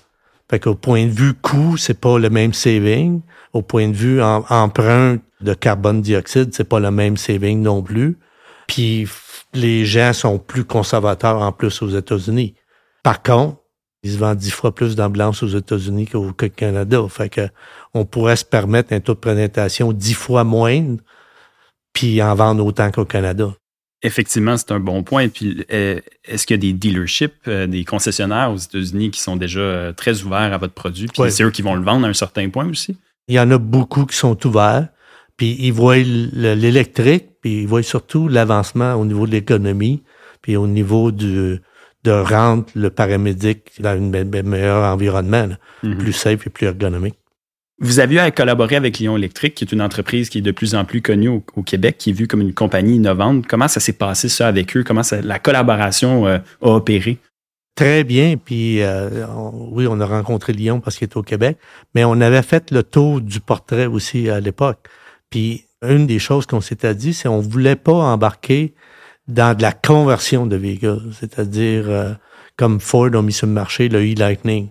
Fait 0.51 0.59
qu'au 0.59 0.75
point 0.75 1.07
de 1.07 1.13
vue 1.13 1.35
coût, 1.35 1.77
c'est 1.77 1.99
pas 1.99 2.19
le 2.19 2.29
même 2.29 2.53
saving. 2.53 3.21
Au 3.53 3.63
point 3.63 3.89
de 3.89 3.95
vue 3.95 4.21
empreinte 4.21 5.23
de 5.41 5.55
carbone 5.55 6.03
dioxyde, 6.03 6.51
c'est 6.53 6.65
pas 6.65 6.81
le 6.81 6.91
même 6.91 7.17
saving 7.17 7.63
non 7.63 7.83
plus. 7.83 8.19
Puis 8.67 9.07
les 9.55 9.85
gens 9.85 10.13
sont 10.13 10.39
plus 10.39 10.65
conservateurs 10.65 11.41
en 11.41 11.53
plus 11.53 11.83
aux 11.83 11.89
États-Unis. 11.89 12.55
Par 13.03 13.23
contre, 13.23 13.59
ils 14.03 14.13
se 14.13 14.19
vendent 14.19 14.39
dix 14.39 14.51
fois 14.51 14.75
plus 14.75 14.97
d'ambulances 14.97 15.43
aux 15.43 15.49
États-Unis 15.49 16.07
qu'au 16.07 16.33
Canada. 16.33 17.03
Fait 17.09 17.29
que 17.29 17.49
on 17.93 18.05
pourrait 18.05 18.37
se 18.37 18.45
permettre 18.45 18.93
un 18.93 19.01
taux 19.01 19.15
de 19.15 19.19
présentation 19.19 19.93
dix 19.93 20.15
fois 20.15 20.45
moindre, 20.45 21.01
puis 21.93 22.23
en 22.23 22.35
vendre 22.35 22.65
autant 22.65 22.91
qu'au 22.91 23.05
Canada. 23.05 23.53
Effectivement, 24.03 24.57
c'est 24.57 24.73
un 24.73 24.81
bon 24.81 25.03
point. 25.03 25.29
Puis, 25.29 25.63
est-ce 25.69 26.47
qu'il 26.47 26.57
y 26.57 26.59
a 26.59 26.61
des 26.61 26.73
dealerships, 26.73 27.35
euh, 27.49 27.67
des 27.67 27.85
concessionnaires 27.85 28.51
aux 28.51 28.57
États-Unis 28.57 29.11
qui 29.11 29.21
sont 29.21 29.37
déjà 29.37 29.61
euh, 29.61 29.93
très 29.93 30.23
ouverts 30.23 30.55
à 30.55 30.57
votre 30.57 30.73
produit? 30.73 31.07
Puis 31.07 31.31
c'est 31.31 31.43
eux 31.43 31.51
qui 31.51 31.61
vont 31.61 31.75
le 31.75 31.85
vendre 31.85 32.07
à 32.07 32.09
un 32.09 32.15
certain 32.15 32.49
point 32.49 32.67
aussi? 32.67 32.97
Il 33.29 33.35
y 33.35 33.41
en 33.41 33.51
a 33.51 33.59
beaucoup 33.59 34.07
qui 34.07 34.17
sont 34.17 34.47
ouverts. 34.47 34.89
Puis 35.37 35.57
ils 35.59 35.73
voient 35.73 35.99
l'électrique, 35.99 37.30
puis 37.41 37.63
ils 37.63 37.69
voient 37.69 37.83
surtout 37.83 38.29
l'avancement 38.29 38.95
au 38.95 39.05
niveau 39.05 39.27
de 39.27 39.33
l'économie, 39.33 40.03
puis 40.43 40.57
au 40.57 40.67
niveau 40.67 41.11
du, 41.11 41.61
de 42.05 42.11
rendre 42.11 42.65
le 42.75 42.91
paramédic 42.91 43.73
dans 43.81 43.91
un 43.91 44.43
meilleur 44.43 44.85
environnement, 44.85 45.49
mhm. 45.83 45.99
plus 45.99 46.13
safe 46.13 46.47
et 46.47 46.51
plus 46.51 46.67
ergonomique. 46.67 47.17
Vous 47.83 47.99
avez 47.99 48.17
eu 48.17 48.19
à 48.19 48.31
collaborer 48.31 48.77
avec 48.77 48.99
Lyon 48.99 49.17
Électrique, 49.17 49.55
qui 49.55 49.65
est 49.65 49.73
une 49.73 49.81
entreprise 49.81 50.29
qui 50.29 50.39
est 50.39 50.43
de 50.43 50.51
plus 50.51 50.75
en 50.75 50.85
plus 50.85 51.01
connue 51.01 51.29
au, 51.29 51.63
Québec, 51.63 51.97
qui 51.99 52.11
est 52.11 52.13
vue 52.13 52.29
comme 52.29 52.43
une 52.43 52.53
compagnie 52.53 52.97
innovante. 52.97 53.47
Comment 53.47 53.69
ça 53.69 53.81
s'est 53.81 53.95
passé 53.95 54.29
ça 54.29 54.49
avec 54.49 54.77
eux? 54.77 54.85
Comment 54.85 55.01
la 55.23 55.39
collaboration 55.39 56.27
euh, 56.27 56.39
a 56.61 56.69
opéré? 56.69 57.17
Très 57.75 58.05
bien. 58.05 58.37
Puis 58.37 58.83
euh, 58.83 59.27
oui, 59.71 59.87
on 59.89 59.99
a 59.99 60.05
rencontré 60.05 60.53
Lyon 60.53 60.81
parce 60.81 60.99
qu'il 60.99 61.09
est 61.09 61.17
au 61.17 61.23
Québec, 61.23 61.57
mais 61.95 62.05
on 62.05 62.21
avait 62.21 62.43
fait 62.43 62.71
le 62.71 62.83
tour 62.83 63.23
du 63.23 63.41
portrait 63.41 63.87
aussi 63.87 64.29
à 64.29 64.41
l'époque. 64.41 64.87
Puis 65.31 65.65
une 65.83 66.07
des 66.07 66.19
choses 66.19 66.47
qu'on 66.47 66.61
s'était 66.61 66.95
dit, 66.95 67.15
c'est 67.15 67.29
on 67.29 67.41
voulait 67.41 67.77
pas 67.77 67.93
embarquer 67.93 68.75
dans 69.29 69.57
de 69.57 69.63
la 69.63 69.73
conversion 69.73 70.47
de 70.47 70.57
véhicules, 70.57 71.13
c'est-à-dire 71.19 71.85
euh, 71.89 72.13
comme 72.57 72.81
Ford 72.81 73.15
a 73.15 73.23
mis 73.23 73.33
sur 73.33 73.47
le 73.47 73.53
marché 73.53 73.89
le 73.89 74.01
e-Lightning. 74.01 74.71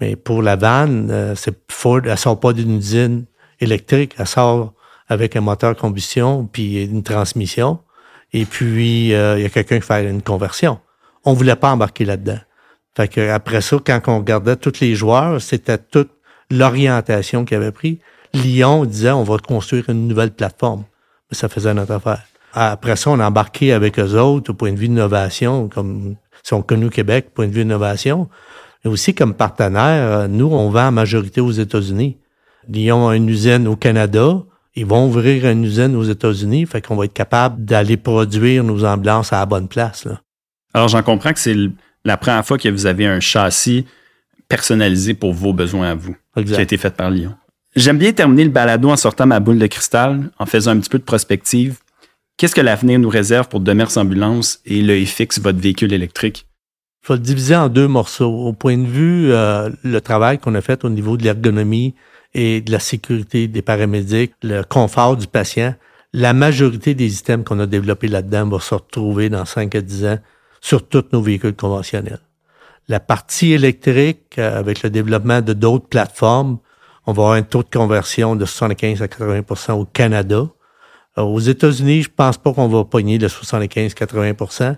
Mais 0.00 0.16
pour 0.16 0.42
la 0.42 0.56
van, 0.56 1.08
euh, 1.08 1.34
c'est 1.34 1.56
Ford, 1.70 2.02
elle 2.04 2.18
sort 2.18 2.38
pas 2.38 2.52
d'une 2.52 2.76
usine 2.78 3.24
électrique, 3.60 4.14
elle 4.18 4.26
sort 4.26 4.74
avec 5.08 5.36
un 5.36 5.40
moteur 5.40 5.74
combustion 5.76 6.46
puis 6.46 6.84
une 6.84 7.02
transmission. 7.02 7.80
Et 8.32 8.44
puis 8.44 9.14
euh, 9.14 9.38
il 9.38 9.42
y 9.42 9.46
a 9.46 9.48
quelqu'un 9.48 9.80
qui 9.80 9.86
fait 9.86 10.08
une 10.08 10.22
conversion. 10.22 10.78
On 11.24 11.32
voulait 11.32 11.56
pas 11.56 11.72
embarquer 11.72 12.04
là-dedans. 12.04 12.38
Fait 12.96 13.08
que 13.08 13.30
après 13.30 13.60
ça, 13.60 13.76
quand 13.84 14.00
on 14.06 14.18
regardait 14.18 14.56
tous 14.56 14.80
les 14.80 14.94
joueurs, 14.94 15.40
c'était 15.40 15.78
toute 15.78 16.10
l'orientation 16.50 17.44
qu'ils 17.44 17.56
avaient 17.56 17.72
pris. 17.72 18.00
Lyon 18.42 18.84
disait 18.84 19.10
on 19.10 19.24
va 19.24 19.38
construire 19.38 19.88
une 19.88 20.08
nouvelle 20.08 20.32
plateforme. 20.32 20.84
Mais 21.30 21.36
ça 21.36 21.48
faisait 21.48 21.74
notre 21.74 21.92
affaire. 21.92 22.22
Après 22.52 22.96
ça, 22.96 23.10
on 23.10 23.20
a 23.20 23.26
embarqué 23.26 23.72
avec 23.72 23.98
eux 23.98 24.18
autres 24.18 24.52
au 24.52 24.54
point 24.54 24.72
de 24.72 24.78
vue 24.78 24.88
d'innovation, 24.88 25.68
comme 25.68 26.16
si 26.42 26.54
on 26.54 26.62
connu 26.62 26.88
Québec, 26.88 27.30
point 27.34 27.46
de 27.46 27.52
vue 27.52 27.64
d'innovation. 27.64 28.28
Mais 28.84 28.90
aussi 28.90 29.14
comme 29.14 29.34
partenaire, 29.34 30.28
nous, 30.28 30.46
on 30.46 30.70
vend 30.70 30.88
en 30.88 30.92
majorité 30.92 31.40
aux 31.40 31.50
États-Unis. 31.50 32.16
Lyon 32.68 33.08
a 33.08 33.16
une 33.16 33.28
usine 33.28 33.66
au 33.68 33.76
Canada. 33.76 34.42
Ils 34.74 34.86
vont 34.86 35.06
ouvrir 35.06 35.46
une 35.46 35.64
usine 35.64 35.96
aux 35.96 36.04
États-Unis, 36.04 36.66
fait 36.66 36.80
qu'on 36.80 36.96
va 36.96 37.06
être 37.06 37.12
capable 37.12 37.64
d'aller 37.64 37.96
produire 37.96 38.62
nos 38.62 38.84
ambulances 38.84 39.32
à 39.32 39.40
la 39.40 39.46
bonne 39.46 39.68
place. 39.68 40.04
Là. 40.04 40.20
Alors, 40.74 40.88
j'en 40.88 41.02
comprends 41.02 41.32
que 41.32 41.38
c'est 41.38 41.56
la 42.04 42.16
première 42.16 42.44
fois 42.46 42.58
que 42.58 42.68
vous 42.68 42.86
avez 42.86 43.06
un 43.06 43.20
châssis 43.20 43.86
personnalisé 44.48 45.14
pour 45.14 45.32
vos 45.32 45.52
besoins 45.52 45.90
à 45.90 45.94
vous, 45.94 46.14
qui 46.36 46.54
a 46.54 46.60
été 46.60 46.76
fait 46.76 46.94
par 46.94 47.10
Lyon. 47.10 47.34
J'aime 47.76 47.98
bien 47.98 48.10
terminer 48.14 48.44
le 48.44 48.50
balado 48.50 48.88
en 48.88 48.96
sortant 48.96 49.26
ma 49.26 49.38
boule 49.38 49.58
de 49.58 49.66
cristal, 49.66 50.30
en 50.38 50.46
faisant 50.46 50.70
un 50.70 50.80
petit 50.80 50.88
peu 50.88 50.98
de 50.98 51.04
prospective. 51.04 51.80
Qu'est-ce 52.38 52.54
que 52.54 52.62
l'avenir 52.62 52.98
nous 52.98 53.10
réserve 53.10 53.48
pour 53.48 53.60
Demers 53.60 53.98
Ambulance 53.98 54.60
et 54.64 54.80
le 54.80 55.04
FX, 55.04 55.40
votre 55.40 55.58
véhicule 55.58 55.92
électrique? 55.92 56.46
Il 57.02 57.06
faut 57.08 57.12
le 57.12 57.18
diviser 57.18 57.54
en 57.54 57.68
deux 57.68 57.86
morceaux. 57.86 58.32
Au 58.46 58.54
point 58.54 58.78
de 58.78 58.86
vue, 58.86 59.30
euh, 59.30 59.68
le 59.84 60.00
travail 60.00 60.38
qu'on 60.38 60.54
a 60.54 60.62
fait 60.62 60.86
au 60.86 60.88
niveau 60.88 61.18
de 61.18 61.24
l'ergonomie 61.24 61.94
et 62.32 62.62
de 62.62 62.72
la 62.72 62.78
sécurité 62.78 63.46
des 63.46 63.60
paramédics, 63.60 64.32
le 64.42 64.62
confort 64.62 65.18
du 65.18 65.26
patient, 65.26 65.74
la 66.14 66.32
majorité 66.32 66.94
des 66.94 67.18
items 67.18 67.44
qu'on 67.44 67.60
a 67.60 67.66
développés 67.66 68.08
là-dedans 68.08 68.48
va 68.48 68.58
se 68.58 68.74
retrouver 68.74 69.28
dans 69.28 69.44
5 69.44 69.74
à 69.74 69.82
10 69.82 70.06
ans 70.06 70.18
sur 70.62 70.88
tous 70.88 71.04
nos 71.12 71.20
véhicules 71.20 71.54
conventionnels. 71.54 72.20
La 72.88 73.00
partie 73.00 73.52
électrique, 73.52 74.38
euh, 74.38 74.58
avec 74.58 74.82
le 74.82 74.88
développement 74.88 75.42
de 75.42 75.52
d'autres 75.52 75.88
plateformes, 75.88 76.58
on 77.06 77.12
va 77.12 77.22
avoir 77.22 77.32
un 77.32 77.42
taux 77.42 77.62
de 77.62 77.70
conversion 77.70 78.36
de 78.36 78.44
75 78.44 79.02
à 79.02 79.06
80% 79.06 79.72
au 79.72 79.84
Canada. 79.84 80.46
Euh, 81.18 81.22
aux 81.22 81.40
États-Unis, 81.40 82.02
je 82.02 82.10
pense 82.14 82.36
pas 82.36 82.52
qu'on 82.52 82.68
va 82.68 82.84
pogner 82.84 83.18
le 83.18 83.28
75-80% 83.28 84.76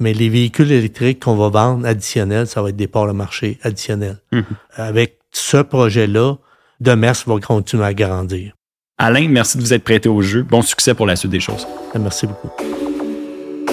mais 0.00 0.14
les 0.14 0.28
véhicules 0.28 0.72
électriques 0.72 1.22
qu'on 1.22 1.36
va 1.36 1.48
vendre 1.50 1.86
additionnels, 1.86 2.46
ça 2.46 2.62
va 2.62 2.70
être 2.70 2.76
des 2.76 2.88
parts 2.88 3.06
de 3.06 3.12
marché 3.12 3.58
additionnels. 3.62 4.18
Mhm. 4.32 4.44
Avec 4.74 5.18
ce 5.30 5.58
projet-là, 5.58 6.36
Demers 6.80 7.14
va 7.26 7.38
continuer 7.38 7.84
à 7.84 7.94
grandir. 7.94 8.54
Alain, 8.98 9.28
merci 9.28 9.58
de 9.58 9.62
vous 9.62 9.74
être 9.74 9.84
prêté 9.84 10.08
au 10.08 10.22
jeu. 10.22 10.42
Bon 10.42 10.62
succès 10.62 10.94
pour 10.94 11.06
la 11.06 11.16
suite 11.16 11.30
des 11.30 11.40
choses. 11.40 11.66
Merci 11.94 12.26
beaucoup. 12.26 12.50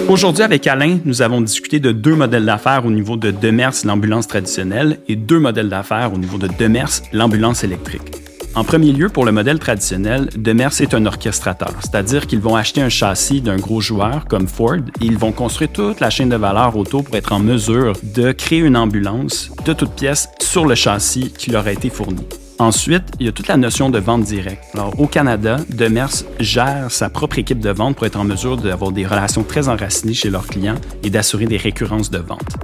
Aujourd'hui, 0.09 0.43
avec 0.43 0.65
Alain, 0.67 0.99
nous 1.03 1.21
avons 1.21 1.41
discuté 1.41 1.81
de 1.81 1.91
deux 1.91 2.15
modèles 2.15 2.45
d'affaires 2.45 2.85
au 2.85 2.89
niveau 2.89 3.17
de 3.17 3.29
Demers, 3.29 3.73
l'ambulance 3.83 4.25
traditionnelle, 4.25 4.99
et 5.09 5.17
deux 5.17 5.37
modèles 5.37 5.67
d'affaires 5.67 6.13
au 6.13 6.17
niveau 6.17 6.37
de 6.37 6.47
Demers, 6.47 7.01
l'ambulance 7.11 7.65
électrique. 7.65 8.13
En 8.55 8.63
premier 8.63 8.93
lieu, 8.93 9.09
pour 9.09 9.25
le 9.25 9.33
modèle 9.33 9.59
traditionnel, 9.59 10.29
Demers 10.37 10.79
est 10.79 10.93
un 10.93 11.05
orchestrateur, 11.05 11.73
c'est-à-dire 11.81 12.25
qu'ils 12.25 12.39
vont 12.39 12.55
acheter 12.55 12.81
un 12.81 12.87
châssis 12.87 13.41
d'un 13.41 13.57
gros 13.57 13.81
joueur 13.81 14.25
comme 14.29 14.47
Ford 14.47 14.77
et 15.01 15.05
ils 15.05 15.17
vont 15.17 15.33
construire 15.33 15.73
toute 15.73 15.99
la 15.99 16.09
chaîne 16.09 16.29
de 16.29 16.37
valeur 16.37 16.77
auto 16.77 17.03
pour 17.03 17.15
être 17.17 17.33
en 17.33 17.39
mesure 17.39 17.93
de 18.01 18.31
créer 18.31 18.59
une 18.59 18.77
ambulance 18.77 19.51
de 19.65 19.73
toutes 19.73 19.93
pièces 19.93 20.29
sur 20.41 20.65
le 20.65 20.75
châssis 20.75 21.33
qui 21.37 21.51
leur 21.51 21.67
a 21.67 21.73
été 21.73 21.89
fourni. 21.89 22.23
Ensuite, 22.59 23.03
il 23.19 23.27
y 23.27 23.29
a 23.29 23.31
toute 23.31 23.47
la 23.47 23.57
notion 23.57 23.91
de 23.91 23.99
vente 23.99 24.23
directe. 24.23 24.63
Alors, 24.73 24.99
au 24.99 25.05
Canada, 25.05 25.57
Demers 25.69 26.23
gère 26.39 26.89
sa 26.89 27.07
propre 27.07 27.37
équipe 27.37 27.59
de 27.59 27.69
vente 27.69 27.95
pour 27.95 28.07
être 28.07 28.19
en 28.19 28.23
mesure 28.23 28.57
d'avoir 28.57 28.91
des 28.91 29.05
relations 29.05 29.43
très 29.43 29.69
enracinées 29.69 30.15
chez 30.15 30.31
leurs 30.31 30.47
clients 30.47 30.77
et 31.03 31.11
d'assurer 31.11 31.45
des 31.45 31.57
récurrences 31.57 32.09
de 32.09 32.17
vente. 32.17 32.55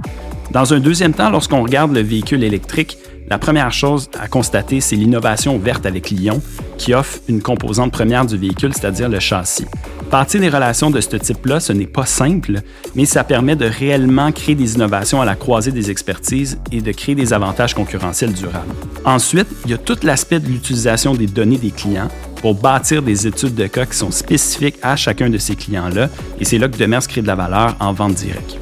Dans 0.50 0.74
un 0.74 0.80
deuxième 0.80 1.14
temps, 1.14 1.30
lorsqu'on 1.30 1.62
regarde 1.62 1.92
le 1.94 2.00
véhicule 2.00 2.42
électrique, 2.42 2.98
la 3.28 3.38
première 3.38 3.72
chose 3.72 4.10
à 4.18 4.28
constater, 4.28 4.80
c'est 4.80 4.96
l'innovation 4.96 5.58
verte 5.58 5.86
avec 5.86 6.10
Lyon, 6.10 6.42
qui 6.76 6.92
offre 6.92 7.20
une 7.28 7.40
composante 7.40 7.90
première 7.90 8.26
du 8.26 8.36
véhicule, 8.36 8.72
c'est-à-dire 8.74 9.08
le 9.08 9.18
châssis. 9.18 9.66
Partir 10.10 10.40
des 10.40 10.50
relations 10.50 10.90
de 10.90 11.00
ce 11.00 11.16
type-là, 11.16 11.58
ce 11.58 11.72
n'est 11.72 11.86
pas 11.86 12.04
simple, 12.04 12.60
mais 12.94 13.06
ça 13.06 13.24
permet 13.24 13.56
de 13.56 13.64
réellement 13.64 14.30
créer 14.30 14.54
des 14.54 14.74
innovations 14.74 15.20
à 15.20 15.24
la 15.24 15.34
croisée 15.34 15.72
des 15.72 15.90
expertises 15.90 16.58
et 16.70 16.82
de 16.82 16.92
créer 16.92 17.14
des 17.14 17.32
avantages 17.32 17.74
concurrentiels 17.74 18.32
durables. 18.32 18.74
Ensuite, 19.04 19.48
il 19.64 19.70
y 19.70 19.74
a 19.74 19.78
tout 19.78 19.96
l'aspect 20.02 20.38
de 20.38 20.46
l'utilisation 20.46 21.14
des 21.14 21.26
données 21.26 21.58
des 21.58 21.70
clients 21.70 22.08
pour 22.42 22.54
bâtir 22.54 23.02
des 23.02 23.26
études 23.26 23.54
de 23.54 23.66
cas 23.66 23.86
qui 23.86 23.96
sont 23.96 24.10
spécifiques 24.10 24.76
à 24.82 24.96
chacun 24.96 25.30
de 25.30 25.38
ces 25.38 25.56
clients-là, 25.56 26.10
et 26.38 26.44
c'est 26.44 26.58
là 26.58 26.68
que 26.68 26.76
Demers 26.76 27.08
crée 27.08 27.22
de 27.22 27.26
la 27.26 27.34
valeur 27.34 27.74
en 27.80 27.94
vente 27.94 28.14
directe. 28.14 28.58